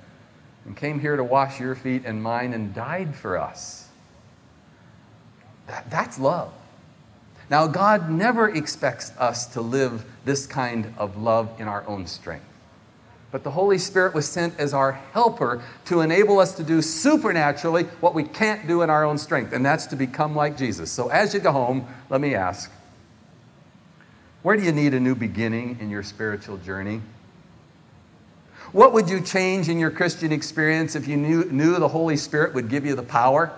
and 0.66 0.76
came 0.76 1.00
here 1.00 1.16
to 1.16 1.24
wash 1.24 1.60
your 1.60 1.76
feet 1.76 2.04
and 2.06 2.22
mine 2.22 2.54
and 2.54 2.74
died 2.74 3.16
for 3.16 3.38
us. 3.38 3.88
That, 5.68 5.90
that's 5.90 6.20
love. 6.20 6.54
Now, 7.50 7.68
God 7.68 8.10
never 8.10 8.50
expects 8.50 9.12
us 9.18 9.46
to 9.54 9.62
live 9.62 10.04
this 10.26 10.46
kind 10.46 10.94
of 10.98 11.18
love 11.18 11.50
in 11.60 11.68
our 11.68 11.88
own 11.88 12.06
strength. 12.06 12.44
But 13.32 13.44
the 13.44 13.52
Holy 13.52 13.78
Spirit 13.78 14.14
was 14.14 14.28
sent 14.28 14.58
as 14.60 14.74
our 14.74 14.94
helper 15.14 15.62
to 15.86 16.02
enable 16.02 16.40
us 16.40 16.54
to 16.56 16.64
do 16.64 16.82
supernaturally 16.82 17.84
what 18.02 18.14
we 18.14 18.24
can't 18.24 18.68
do 18.68 18.82
in 18.82 18.90
our 18.90 19.06
own 19.06 19.18
strength, 19.18 19.54
and 19.54 19.66
that's 19.66 19.86
to 19.88 19.96
become 19.96 20.36
like 20.36 20.58
Jesus. 20.58 20.92
So 20.92 21.10
as 21.10 21.34
you 21.34 21.40
go 21.40 21.52
home, 21.52 21.88
let 22.10 22.20
me 22.20 22.36
ask 22.36 22.72
where 24.44 24.56
do 24.56 24.64
you 24.64 24.72
need 24.72 24.94
a 24.94 25.00
new 25.00 25.16
beginning 25.16 25.78
in 25.82 25.90
your 25.90 26.04
spiritual 26.04 26.58
journey? 26.58 27.02
What 28.72 28.94
would 28.94 29.10
you 29.10 29.22
change 29.22 29.70
in 29.70 29.80
your 29.80 29.92
Christian 29.92 30.32
experience 30.32 30.96
if 30.96 31.08
you 31.08 31.18
knew, 31.18 31.46
knew 31.46 31.78
the 31.80 31.88
Holy 31.88 32.18
Spirit 32.18 32.54
would 32.54 32.70
give 32.70 32.86
you 32.86 32.96
the 32.96 33.04
power? 33.04 33.52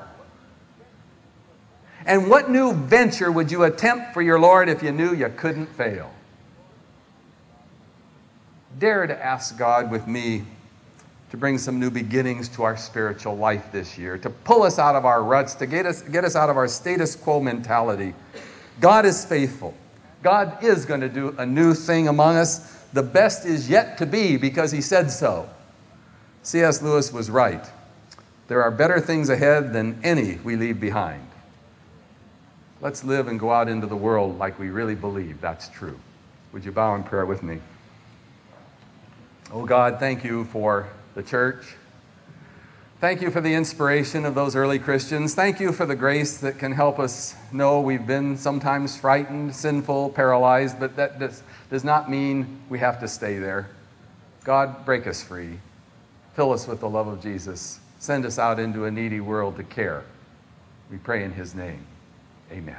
And 2.05 2.29
what 2.29 2.49
new 2.49 2.73
venture 2.73 3.31
would 3.31 3.51
you 3.51 3.63
attempt 3.63 4.13
for 4.13 4.21
your 4.21 4.39
Lord 4.39 4.69
if 4.69 4.81
you 4.81 4.91
knew 4.91 5.13
you 5.13 5.31
couldn't 5.35 5.67
fail? 5.67 6.11
Dare 8.77 9.07
to 9.07 9.25
ask 9.25 9.57
God 9.57 9.91
with 9.91 10.07
me 10.07 10.43
to 11.31 11.37
bring 11.37 11.57
some 11.57 11.79
new 11.79 11.91
beginnings 11.91 12.49
to 12.49 12.63
our 12.63 12.77
spiritual 12.77 13.37
life 13.37 13.71
this 13.71 13.97
year, 13.97 14.17
to 14.17 14.29
pull 14.29 14.63
us 14.63 14.79
out 14.79 14.95
of 14.95 15.05
our 15.05 15.23
ruts, 15.23 15.53
to 15.55 15.67
get 15.67 15.85
us, 15.85 16.01
get 16.01 16.23
us 16.23 16.35
out 16.35 16.49
of 16.49 16.57
our 16.57 16.67
status 16.67 17.15
quo 17.15 17.39
mentality. 17.39 18.13
God 18.79 19.05
is 19.05 19.25
faithful. 19.25 19.75
God 20.21 20.63
is 20.63 20.85
going 20.85 21.01
to 21.01 21.09
do 21.09 21.35
a 21.37 21.45
new 21.45 21.73
thing 21.73 22.07
among 22.07 22.35
us. 22.35 22.75
The 22.93 23.03
best 23.03 23.45
is 23.45 23.69
yet 23.69 23.97
to 23.99 24.05
be 24.05 24.37
because 24.37 24.71
he 24.71 24.81
said 24.81 25.11
so. 25.11 25.49
C.S. 26.43 26.81
Lewis 26.81 27.13
was 27.13 27.29
right. 27.29 27.69
There 28.47 28.63
are 28.63 28.71
better 28.71 28.99
things 28.99 29.29
ahead 29.29 29.73
than 29.73 29.99
any 30.03 30.35
we 30.43 30.55
leave 30.55 30.79
behind. 30.79 31.25
Let's 32.81 33.03
live 33.03 33.27
and 33.27 33.39
go 33.39 33.51
out 33.51 33.69
into 33.69 33.87
the 33.87 33.95
world 33.95 34.37
like 34.39 34.57
we 34.57 34.69
really 34.69 34.95
believe 34.95 35.39
that's 35.41 35.69
true. 35.69 35.99
Would 36.53 36.65
you 36.65 36.71
bow 36.71 36.95
in 36.95 37.03
prayer 37.03 37.25
with 37.25 37.43
me? 37.43 37.59
Oh 39.51 39.65
God, 39.65 39.99
thank 39.99 40.23
you 40.23 40.45
for 40.45 40.87
the 41.15 41.23
church. 41.23 41.75
Thank 42.99 43.21
you 43.21 43.31
for 43.31 43.39
the 43.39 43.53
inspiration 43.53 44.25
of 44.25 44.35
those 44.35 44.57
early 44.57 44.77
Christians. 44.77 45.33
Thank 45.33 45.61
you 45.61 45.71
for 45.71 45.85
the 45.85 45.95
grace 45.95 46.39
that 46.39 46.59
can 46.59 46.73
help 46.73 46.99
us 46.99 47.33
know 47.53 47.79
we've 47.79 48.05
been 48.05 48.35
sometimes 48.35 48.97
frightened, 48.97 49.55
sinful, 49.55 50.09
paralyzed, 50.09 50.81
but 50.81 50.97
that 50.97 51.17
does, 51.17 51.41
does 51.69 51.85
not 51.85 52.11
mean 52.11 52.59
we 52.67 52.77
have 52.79 52.99
to 52.99 53.07
stay 53.07 53.39
there. 53.39 53.69
God, 54.43 54.83
break 54.83 55.07
us 55.07 55.23
free. 55.23 55.59
Fill 56.33 56.51
us 56.51 56.67
with 56.67 56.81
the 56.81 56.89
love 56.89 57.07
of 57.07 57.21
Jesus. 57.23 57.79
Send 57.99 58.25
us 58.25 58.37
out 58.37 58.59
into 58.59 58.83
a 58.83 58.91
needy 58.91 59.21
world 59.21 59.55
to 59.55 59.63
care. 59.63 60.03
We 60.91 60.97
pray 60.97 61.23
in 61.23 61.31
his 61.31 61.55
name. 61.55 61.85
Amen. 62.51 62.75